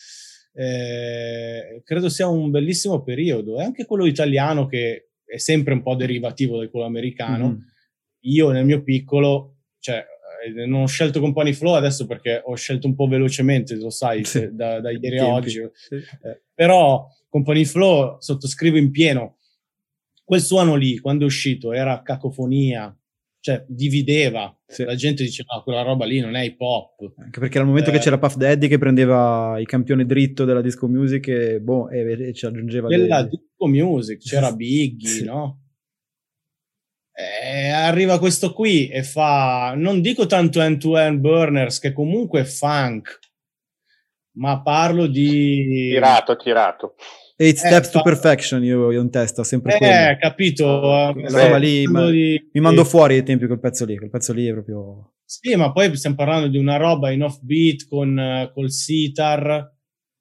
[0.54, 5.94] Eh, credo sia un bellissimo periodo e anche quello italiano che è sempre un po'
[5.94, 7.48] derivativo da quello americano.
[7.48, 7.60] Mm-hmm.
[8.24, 10.04] Io nel mio piccolo, cioè,
[10.44, 14.24] eh, non ho scelto Company Flow adesso perché ho scelto un po' velocemente, lo sai,
[14.24, 14.50] sì.
[14.52, 15.66] da, da, ieri a oggi.
[15.72, 15.94] Sì.
[15.94, 19.38] Eh, però Company Flow sottoscrivo in pieno
[20.22, 22.94] quel suono lì, quando è uscito, era cacofonia,
[23.42, 24.56] cioè divideva.
[24.64, 24.84] Sì.
[24.84, 27.12] La gente diceva, no, quella roba lì non è hip hop.
[27.16, 30.60] Anche perché al momento eh, che c'era Puff Daddy che prendeva il campione dritto della
[30.60, 32.86] disco music e, boh, e, e ci aggiungeva...
[32.86, 33.30] Della dei...
[33.30, 35.24] disco music, c'era Biggie, sì.
[35.24, 35.58] no?
[37.14, 43.18] E arriva questo qui e fa, non dico tanto end-to-end burners, che comunque è funk,
[44.36, 45.90] ma parlo di...
[45.90, 46.94] Tirato, tirato.
[47.48, 50.16] Eh, Steps to Perfection io, io in testa, sempre eh, quello.
[50.20, 51.14] capito.
[51.16, 54.46] Eh, lì, ma, di, mi mando fuori ai tempi quel pezzo lì, quel pezzo lì
[54.46, 55.14] è proprio...
[55.24, 59.70] Sì, ma poi stiamo parlando di una roba in offbeat con col sitar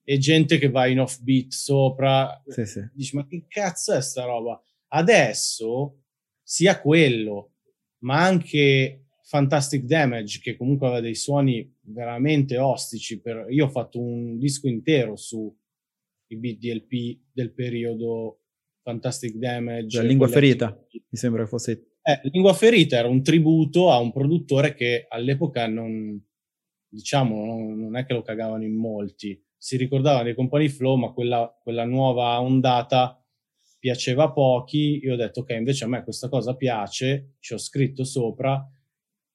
[0.03, 2.41] e gente che va in offbeat sopra.
[2.47, 2.79] Sì, sì.
[2.93, 4.59] Dici, ma che cazzo è sta roba?
[4.87, 5.97] Adesso,
[6.41, 7.51] sia quello,
[7.99, 13.21] ma anche Fantastic Damage, che comunque aveva dei suoni veramente ostici.
[13.21, 13.45] Per...
[13.49, 15.53] Io ho fatto un disco intero su
[16.33, 18.39] i beat DLP del periodo
[18.83, 19.97] Fantastic Damage.
[19.97, 21.85] La lingua ferita, mi sembra che fosse...
[22.03, 26.19] Eh, Lingua ferita era un tributo a un produttore che all'epoca non,
[26.87, 29.39] diciamo, non, non è che lo cagavano in molti.
[29.55, 33.23] Si ricordavano dei compagni flow, ma quella, quella nuova ondata
[33.77, 34.99] piaceva a pochi.
[35.03, 38.67] Io ho detto, ok, invece a me questa cosa piace, ci ho scritto sopra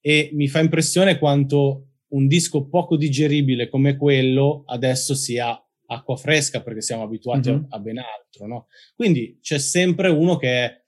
[0.00, 6.62] e mi fa impressione quanto un disco poco digeribile come quello adesso sia acqua fresca
[6.62, 7.64] perché siamo abituati mm-hmm.
[7.68, 8.66] a, a, ben altro, no?
[8.94, 10.84] Quindi c'è sempre uno che è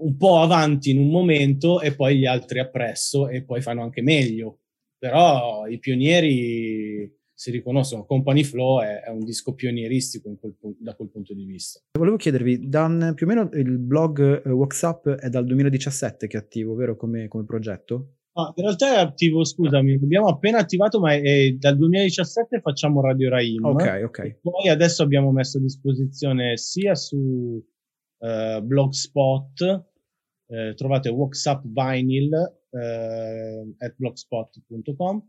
[0.00, 4.02] un po' avanti in un momento e poi gli altri appresso e poi fanno anche
[4.02, 4.60] meglio.
[4.98, 8.06] Però i pionieri si riconoscono.
[8.06, 11.80] Company Flow è, è un disco pionieristico quel, da quel punto di vista.
[11.98, 16.40] Volevo chiedervi, Dan, più o meno il blog uh, WhatsApp è dal 2017 che è
[16.40, 18.14] attivo, vero, come, come progetto?
[18.36, 23.00] Ah, in realtà è attivo, scusami, abbiamo appena attivato, ma è, è dal 2017 facciamo
[23.00, 23.64] Radio Raim.
[23.64, 24.38] Ok, ok.
[24.40, 29.84] Poi adesso abbiamo messo a disposizione sia su uh, Blogspot,
[30.48, 32.34] eh, trovate WhatsApp Vinyl
[32.70, 35.22] eh, at blogspot.com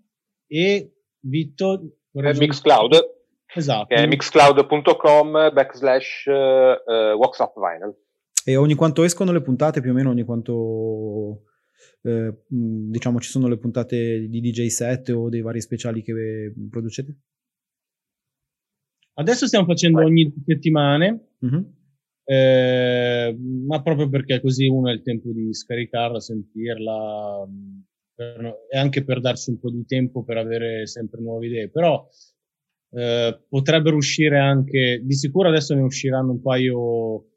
[0.48, 1.98] e Vitto...
[2.12, 3.14] Mixcloud.
[3.54, 3.94] Esatto.
[3.94, 7.96] Che è mixcloud.com backslash uh, WhatsApp Vinyl.
[8.44, 11.45] E ogni quanto escono le puntate, più o meno ogni quanto
[12.06, 17.18] eh, diciamo ci sono le puntate di DJ set o dei vari speciali che producete?
[19.18, 21.64] Adesso stiamo facendo ogni settimane, mm-hmm.
[22.26, 27.48] eh, ma proprio perché così uno ha il tempo di scaricarla, sentirla
[28.14, 31.70] per, e anche per darsi un po' di tempo per avere sempre nuove idee.
[31.70, 32.08] Però
[32.92, 37.35] eh, potrebbero uscire anche, di sicuro adesso ne usciranno un paio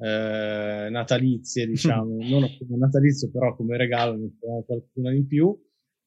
[0.00, 5.56] eh, natalizie, diciamo, non come natalizio, però come regalo ne troviamo qualcuna in più.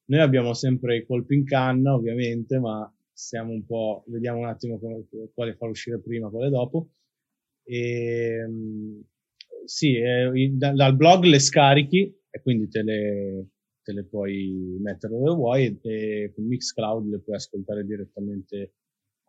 [0.06, 4.78] Noi abbiamo sempre i colpi in canna, ovviamente, ma siamo un po', vediamo un attimo
[4.78, 6.90] come, quale far uscire prima, quale dopo.
[7.62, 9.02] E, ehm,
[9.64, 13.46] sì, eh, da, dal blog le scarichi e quindi te le,
[13.82, 18.74] te le puoi mettere dove vuoi e, e con Mixcloud le puoi ascoltare direttamente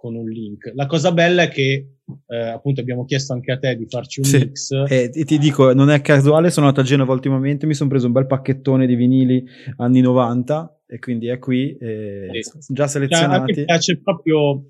[0.06, 0.72] con un link.
[0.76, 1.95] La cosa bella è che
[2.28, 4.38] eh, appunto abbiamo chiesto anche a te di farci un sì.
[4.38, 4.72] mix.
[4.88, 8.06] E, e, ti dico, non è casuale, sono andato a Genova ultimamente, mi sono preso
[8.06, 9.43] un bel pacchettone di vinili
[9.78, 12.74] anni 90 e quindi è qui, eh, sì.
[12.74, 13.51] già selezionati.
[13.51, 14.70] A me piace proprio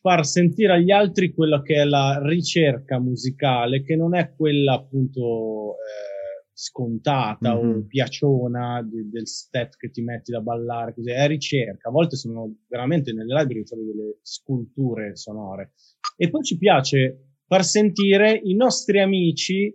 [0.00, 5.72] far sentire agli altri quella che è la ricerca musicale, che non è quella appunto...
[5.72, 6.15] Eh,
[6.58, 7.68] scontata mm-hmm.
[7.68, 11.90] o piaciona de, del set che ti metti da ballare, così, è ricerca.
[11.90, 15.72] A volte sono veramente nelle library trovi delle sculture sonore.
[16.16, 19.70] E poi ci piace far sentire i nostri amici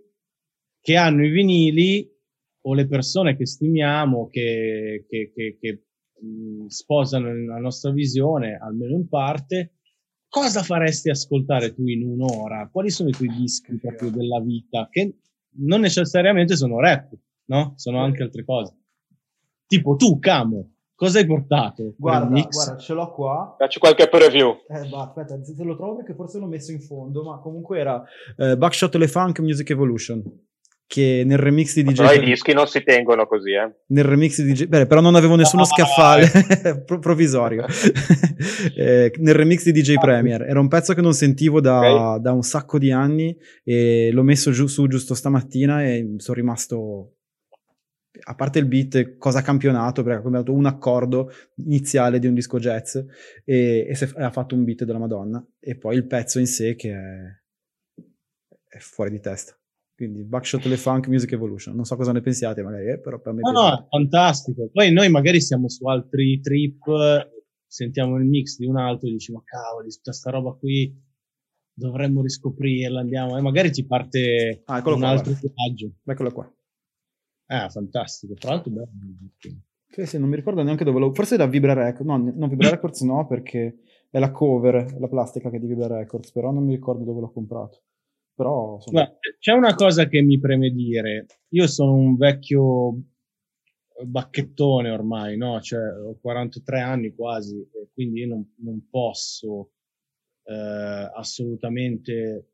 [0.80, 2.10] che hanno i vinili
[2.62, 5.84] o le persone che stimiamo, che, che, che, che
[6.20, 9.74] mh, sposano la nostra visione, almeno in parte,
[10.28, 12.68] cosa faresti ascoltare tu in un'ora?
[12.72, 14.88] Quali sono i tuoi dischi proprio della vita?
[14.90, 15.18] Che
[15.58, 17.12] non necessariamente sono rap,
[17.46, 17.74] no?
[17.76, 18.76] Sono anche altre cose.
[19.66, 21.94] Tipo tu, Camo, cosa hai portato?
[21.96, 23.54] Guarda, guarda, ce l'ho qua.
[23.58, 24.50] Faccio qualche preview.
[24.68, 28.02] Eh, bah, aspetta, se lo trovo perché forse l'ho messo in fondo, ma comunque era
[28.36, 30.22] eh, Buckshot Le Funk Music Evolution
[30.92, 33.76] che nel remix di DJ però i dischi non si tengono così eh.
[33.86, 36.28] nel remix di DJ Beh, però non avevo nessuno ah, scaffale.
[36.84, 37.64] provvisorio.
[38.74, 40.42] Eh, nel remix di DJ Premier.
[40.42, 42.20] Era un pezzo che non sentivo da, okay.
[42.20, 47.16] da un sacco di anni e l'ho messo giù, su giusto stamattina e sono rimasto
[48.24, 52.58] a parte il beat cosa campionato perché ha cambiato un accordo iniziale di un disco
[52.58, 53.06] jazz e,
[53.88, 55.44] e, ha fatto un beat della Madonna.
[55.60, 58.02] E poi il pezzo in sé che è,
[58.68, 59.56] è fuori di testa
[59.94, 61.74] quindi Buckshot Le Funk Music Evolution.
[61.74, 63.40] Non so cosa ne pensiate, magari, eh, però per me.
[63.40, 64.68] No, no, fantastico.
[64.72, 67.30] Poi noi magari siamo su altri trip,
[67.66, 71.10] sentiamo il mix di un altro e dici, ma cavoli, tutta sta roba qui
[71.74, 75.92] dovremmo riscoprirla, andiamo, e magari ti parte ah, un qua, altro viaggio.
[76.04, 76.54] Eccolo qua.
[77.46, 78.34] Ah, fantastico.
[78.34, 78.88] Tra l'altro, bello.
[79.88, 81.12] Sì, sì, non mi ricordo neanche dove lo...
[81.12, 82.06] Forse da Vibra Records.
[82.06, 83.80] No, non Vibra Records no, perché
[84.10, 87.20] è la cover, la plastica che è di Vibra Records, però non mi ricordo dove
[87.20, 87.82] l'ho comprato.
[88.42, 88.98] Però sono...
[88.98, 91.26] Guarda, c'è una cosa che mi preme dire.
[91.50, 93.02] Io sono un vecchio
[94.04, 95.60] bacchettone ormai, no?
[95.60, 99.72] Cioè, ho 43 anni quasi, e quindi io non, non posso
[100.44, 102.48] eh, assolutamente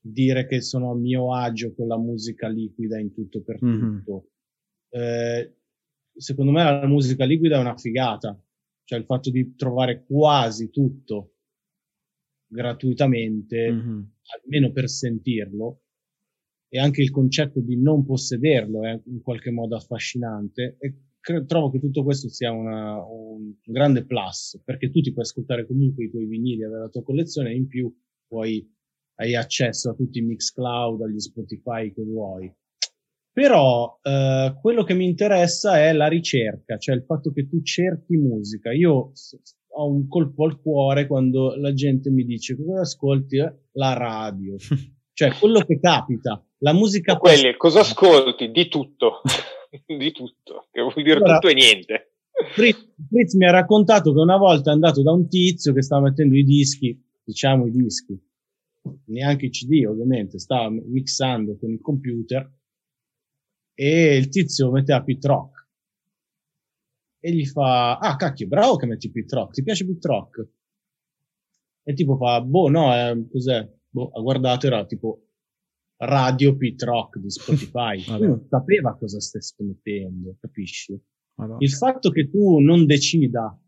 [0.00, 3.98] dire che sono a mio agio con la musica liquida in tutto per mm-hmm.
[3.98, 4.28] tutto.
[4.90, 5.56] Eh,
[6.14, 8.38] secondo me la musica liquida è una figata,
[8.84, 11.34] cioè il fatto di trovare quasi tutto
[12.48, 14.00] gratuitamente, mm-hmm.
[14.42, 15.82] almeno per sentirlo,
[16.68, 21.70] e anche il concetto di non possederlo è in qualche modo affascinante e cre- trovo
[21.70, 26.10] che tutto questo sia una, un, grande plus perché tu ti puoi ascoltare comunque i
[26.10, 27.94] tuoi vinili, avere la tua collezione e in più
[28.26, 28.66] puoi
[29.20, 32.52] hai accesso a tutti i Mixcloud, agli Spotify che vuoi.
[33.32, 38.16] Però eh, quello che mi interessa è la ricerca, cioè il fatto che tu cerchi
[38.16, 38.72] musica.
[38.72, 39.12] Io
[39.80, 43.36] ho un colpo al cuore quando la gente mi dice cosa ascolti?
[43.72, 44.56] La radio.
[45.12, 47.16] cioè quello che capita, la musica...
[47.16, 48.50] Quelli, cosa ascolti?
[48.50, 49.22] Di tutto.
[49.86, 52.12] di tutto, che vuol dire allora, tutto e niente.
[52.54, 56.08] Fritz, Fritz mi ha raccontato che una volta è andato da un tizio che stava
[56.08, 58.18] mettendo i dischi, diciamo i dischi,
[59.06, 62.50] neanche i CD ovviamente, stava mixando con il computer
[63.74, 65.57] e il tizio metteva Pit Rock
[67.20, 70.48] e gli fa ah cacchio bravo che metti Pit Rock ti piace Pit Rock
[71.82, 75.24] e tipo fa boh no eh, cos'è boh, ha guardato era tipo
[75.96, 80.98] radio Pit Rock di Spotify non sapeva cosa stesse mettendo capisci
[81.34, 81.58] Madonna.
[81.60, 83.58] il fatto che tu non decida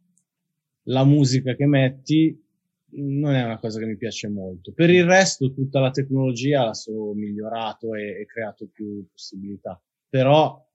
[0.85, 2.49] la musica che metti
[2.93, 4.73] non è una cosa che mi piace molto.
[4.73, 9.81] Per il resto, tutta la tecnologia ha solo migliorato e, e creato più possibilità.
[10.09, 10.69] Però,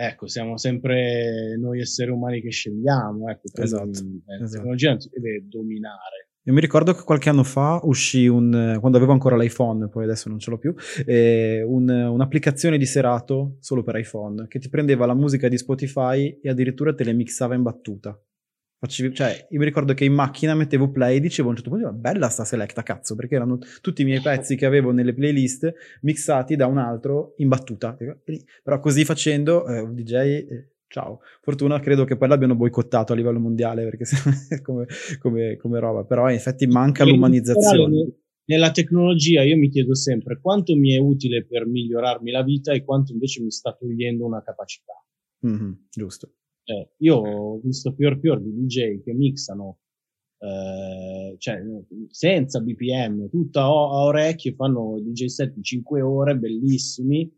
[0.00, 3.28] ecco, siamo sempre noi esseri umani che scegliamo.
[3.28, 4.50] Ecco, esatto, eh, la esatto.
[4.52, 6.28] tecnologia non si deve dominare.
[6.44, 10.30] Io mi ricordo che qualche anno fa uscì un, quando avevo ancora l'iPhone, poi adesso
[10.30, 10.72] non ce l'ho più,
[11.04, 16.38] eh, un, un'applicazione di serato solo per iPhone che ti prendeva la musica di Spotify
[16.40, 18.18] e addirittura te le mixava in battuta.
[18.80, 21.70] Facevi, cioè, io mi ricordo che in macchina mettevo play e dicevo a un certo
[21.70, 25.72] punto, bella sta selecta, cazzo, perché erano tutti i miei pezzi che avevo nelle playlist
[26.02, 27.96] mixati da un altro in battuta.
[28.62, 31.22] Però così facendo, eh, un DJ, eh, ciao.
[31.42, 34.04] Fortuna credo che poi l'abbiano boicottato a livello mondiale, perché
[34.62, 34.86] come,
[35.18, 36.04] come, come roba.
[36.04, 38.12] Però in effetti manca l'umanizzazione.
[38.44, 42.84] Nella tecnologia io mi chiedo sempre quanto mi è utile per migliorarmi la vita e
[42.84, 44.94] quanto invece mi sta togliendo una capacità.
[45.44, 46.32] Mm-hmm, giusto.
[46.68, 49.78] Eh, io ho visto più più di DJ che mixano
[50.40, 51.62] eh, cioè,
[52.10, 57.30] senza BPM, tutto a, orecchio, fanno DJ set di 5 ore, bellissimi.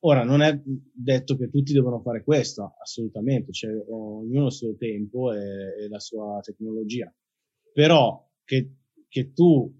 [0.00, 4.76] Ora, non è detto che tutti devono fare questo, assolutamente, cioè, ognuno ha il suo
[4.76, 7.12] tempo e, e la sua tecnologia.
[7.72, 8.70] Però che,
[9.08, 9.72] che tu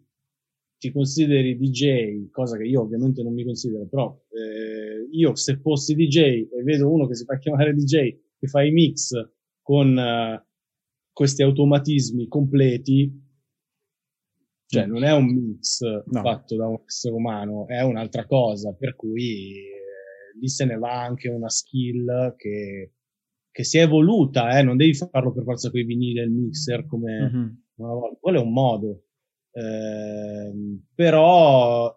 [0.79, 5.95] ti consideri DJ, cosa che io ovviamente non mi considero, però eh, io se fossi
[5.95, 6.19] DJ
[6.51, 9.13] e vedo uno che si fa chiamare DJ che fa i mix
[9.63, 10.43] con uh,
[11.13, 13.23] questi automatismi completi,
[14.67, 14.91] cioè mm.
[14.91, 16.21] non è un mix no.
[16.21, 21.03] fatto da un essere umano, è un'altra cosa, per cui eh, lì se ne va
[21.03, 22.93] anche una skill che,
[23.51, 24.63] che si è evoluta, eh?
[24.63, 27.49] non devi farlo per forza con i vinili e il mixer come mm-hmm.
[27.77, 29.05] una volta, quello è un modo.
[29.53, 30.53] Eh,
[30.95, 31.95] però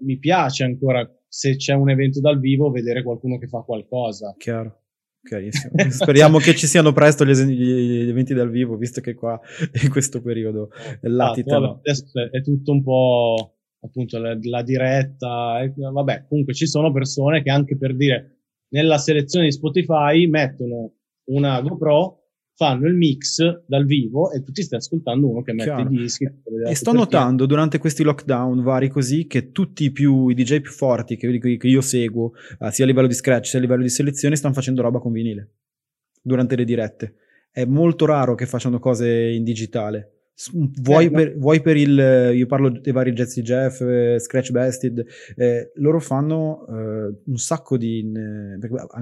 [0.00, 4.34] mi piace ancora se c'è un evento dal vivo vedere qualcuno che fa qualcosa.
[4.38, 4.83] Chiaro.
[5.24, 5.72] Carissimo.
[5.88, 9.40] Speriamo che ci siano presto gli, es- gli, eventi dal vivo, visto che qua
[9.82, 10.70] in questo periodo
[11.00, 11.66] eh, latitano.
[11.66, 15.62] Ah, adesso è tutto un po' appunto la, la diretta.
[15.62, 20.92] E, vabbè, comunque ci sono persone che anche per dire nella selezione di Spotify mettono
[21.30, 22.23] una GoPro
[22.56, 25.90] fanno il mix dal vivo e tu ti stai ascoltando uno che mette Chiaro.
[25.90, 26.28] i dischi.
[26.66, 30.70] E sto notando durante questi lockdown vari così che tutti i, più, i DJ più
[30.70, 33.88] forti che, che io seguo, uh, sia a livello di scratch sia a livello di
[33.88, 35.50] selezione, stanno facendo roba con vinile
[36.22, 37.16] durante le dirette.
[37.50, 40.13] È molto raro che facciano cose in digitale.
[40.80, 45.06] Vuoi, eh, per, vuoi, per, il io parlo dei vari Jazzy Jeff, eh, Scratch Bested,
[45.36, 48.10] eh, loro fanno eh, un sacco di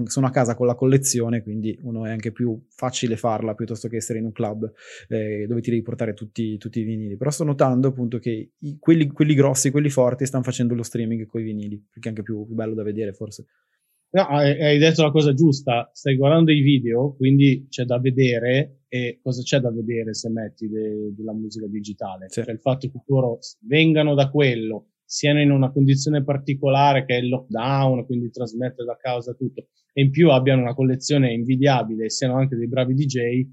[0.04, 3.96] sono a casa con la collezione, quindi uno è anche più facile farla piuttosto che
[3.96, 4.70] essere in un club
[5.08, 7.16] eh, dove ti devi portare tutti, tutti, i vinili.
[7.16, 11.24] Però sto notando appunto che i, quelli, quelli, grossi, quelli forti, stanno facendo lo streaming
[11.24, 13.46] con i vinili, perché è anche più, più bello da vedere forse.
[14.10, 19.20] No, hai detto la cosa giusta, stai guardando i video, quindi c'è da vedere e
[19.22, 22.28] cosa c'è da vedere se metti de- della musica digitale.
[22.28, 22.42] Sì.
[22.42, 27.20] Cioè il fatto che loro vengano da quello, siano in una condizione particolare che è
[27.20, 32.10] il lockdown, quindi trasmettere da casa tutto, e in più abbiano una collezione invidiabile e
[32.10, 33.48] siano anche dei bravi DJ,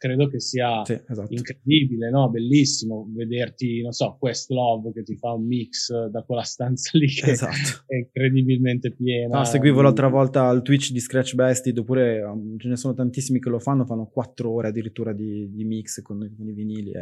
[0.00, 1.26] credo che sia sì, esatto.
[1.28, 2.30] incredibile, no?
[2.30, 7.32] Bellissimo vederti, non so, Questlove che ti fa un mix da quella stanza lì che
[7.32, 7.84] esatto.
[7.86, 9.40] è incredibilmente piena.
[9.40, 13.40] No, seguivo l'altra volta al Twitch di Scratch Bested, oppure um, ce ne sono tantissimi
[13.40, 16.92] che lo fanno, fanno quattro ore addirittura di, di mix con, con, i vinili.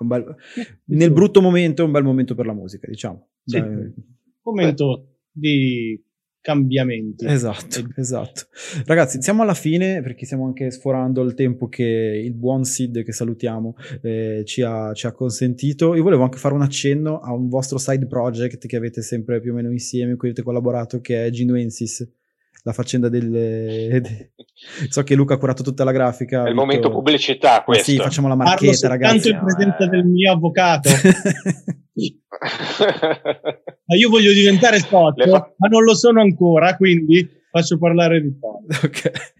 [0.00, 0.36] Un bel...
[0.84, 3.30] Nel brutto momento è un bel momento per la musica, diciamo.
[3.42, 3.64] Sì.
[4.42, 5.98] Momento di
[6.40, 7.26] cambiamenti.
[7.26, 8.42] Esatto, esatto.
[8.86, 13.12] Ragazzi, siamo alla fine perché stiamo anche sforando il tempo che il buon Sid, che
[13.12, 15.94] salutiamo, eh, ci, ha, ci, ha, consentito.
[15.94, 19.52] Io volevo anche fare un accenno a un vostro side project che avete sempre più
[19.52, 22.06] o meno insieme, in cui avete collaborato, che è Genuensis.
[22.64, 23.30] La faccenda del...
[23.30, 24.32] De...
[24.88, 26.44] So che Luca ha curato tutta la grafica.
[26.44, 27.90] È il momento pubblicità questo.
[27.90, 29.30] sì, facciamo la marchetta, ragazzi.
[29.30, 30.90] Tanto in presenza del mio avvocato.
[33.96, 38.46] io voglio diventare socio, fa- ma non lo sono ancora, quindi faccio parlare di te.
[38.86, 39.36] Ok.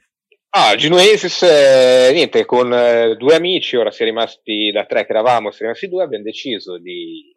[0.50, 5.12] Ah, Genuesis, eh, niente, con eh, due amici, ora si è rimasti da tre che
[5.12, 7.36] eravamo, si è rimasti due, abbiamo deciso di,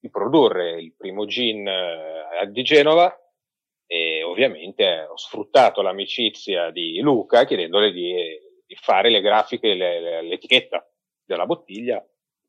[0.00, 3.12] di produrre il primo gin eh, di Genova
[3.86, 8.14] e ovviamente ho sfruttato l'amicizia di Luca chiedendole di,
[8.66, 10.88] di fare le grafiche, le, le, l'etichetta
[11.24, 12.02] della bottiglia.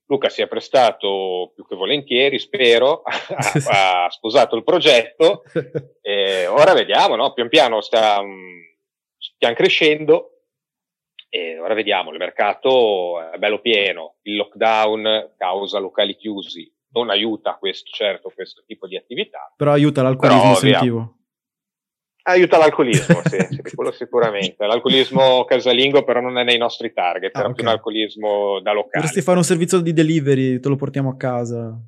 [0.07, 5.43] Luca si è prestato più che volentieri, spero, ha, ha sposato il progetto
[6.01, 7.33] e ora vediamo, no?
[7.33, 8.59] pian piano sta, mm,
[9.17, 10.29] stiamo crescendo
[11.29, 17.57] e ora vediamo, il mercato è bello pieno, il lockdown causa locali chiusi, non aiuta
[17.57, 19.51] questo, certo, questo tipo di attività.
[19.57, 21.15] Però aiuta l'alcolismo Però.
[22.27, 24.65] Aiuta l'alcolismo, sì, sì, quello sicuramente.
[24.65, 27.53] L'alcolismo casalingo però non è nei nostri target, ah, era okay.
[27.53, 28.93] più un alcolismo da locale.
[28.93, 31.79] Potresti fare un servizio di delivery, te lo portiamo a casa.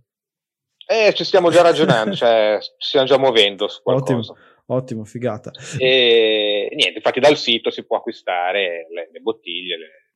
[0.86, 4.32] Eh, ci stiamo già ragionando, cioè ci stiamo già muovendo su qualcosa.
[4.32, 4.46] Ottimo.
[4.70, 5.52] Ottimo, figata.
[5.78, 10.07] E niente, infatti dal sito si può acquistare le, le bottiglie, le,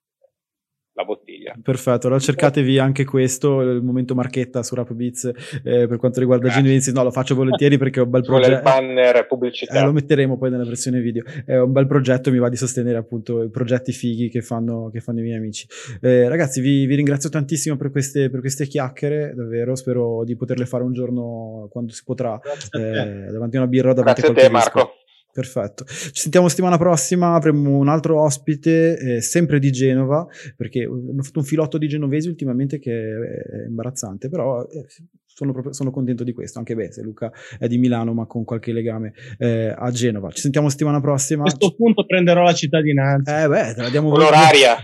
[0.94, 1.56] la bottiglia.
[1.62, 5.26] Perfetto, allora cercatevi anche questo, il momento marchetta su Rap Beats
[5.64, 6.62] eh, per quanto riguarda Grazie.
[6.62, 6.92] Genuinity.
[6.92, 8.56] No, lo faccio volentieri perché ho un bel progetto.
[8.56, 9.80] il banner pubblicità.
[9.80, 11.24] Eh, lo metteremo poi nella versione video.
[11.46, 15.00] È un bel progetto, mi va di sostenere appunto i progetti fighi che fanno, che
[15.00, 15.68] fanno i miei amici.
[16.02, 19.76] Eh, ragazzi, vi, vi, ringrazio tantissimo per queste, per queste, chiacchiere, davvero.
[19.76, 22.40] Spero di poterle fare un giorno quando si potrà,
[22.72, 24.96] eh, davanti a una birra davanti Grazie a te, Marco.
[25.32, 25.86] Perfetto.
[25.86, 30.28] Ci sentiamo settimana prossima, avremo un altro ospite, eh, sempre di Genova,
[30.58, 34.86] perché ho fatto un filotto di genovesi ultimamente che è imbarazzante, però eh,
[35.26, 38.44] sono, proprio, sono, contento di questo, anche beh, se Luca è di Milano ma con
[38.44, 40.30] qualche legame eh, a Genova.
[40.32, 41.42] Ci sentiamo settimana prossima.
[41.42, 43.44] A questo punto prenderò la cittadinanza.
[43.44, 44.26] Eh beh, te la diamo molto,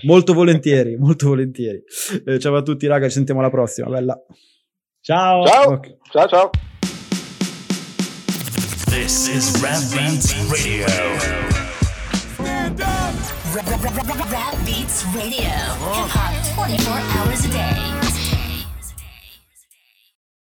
[0.03, 1.83] molto volentieri, molto volentieri.
[2.25, 4.17] Eh, ciao a tutti raga, ci sentiamo alla prossima, bella.
[5.01, 5.45] Ciao.
[5.45, 5.97] Ciao, okay.
[6.09, 6.49] ciao ciao.
[8.97, 10.87] This is Rap Beats Radio.
[12.33, 13.13] Stand up!
[13.53, 15.43] Rap Beats Radio.
[15.43, 18.06] Hip hop 24 hours a day.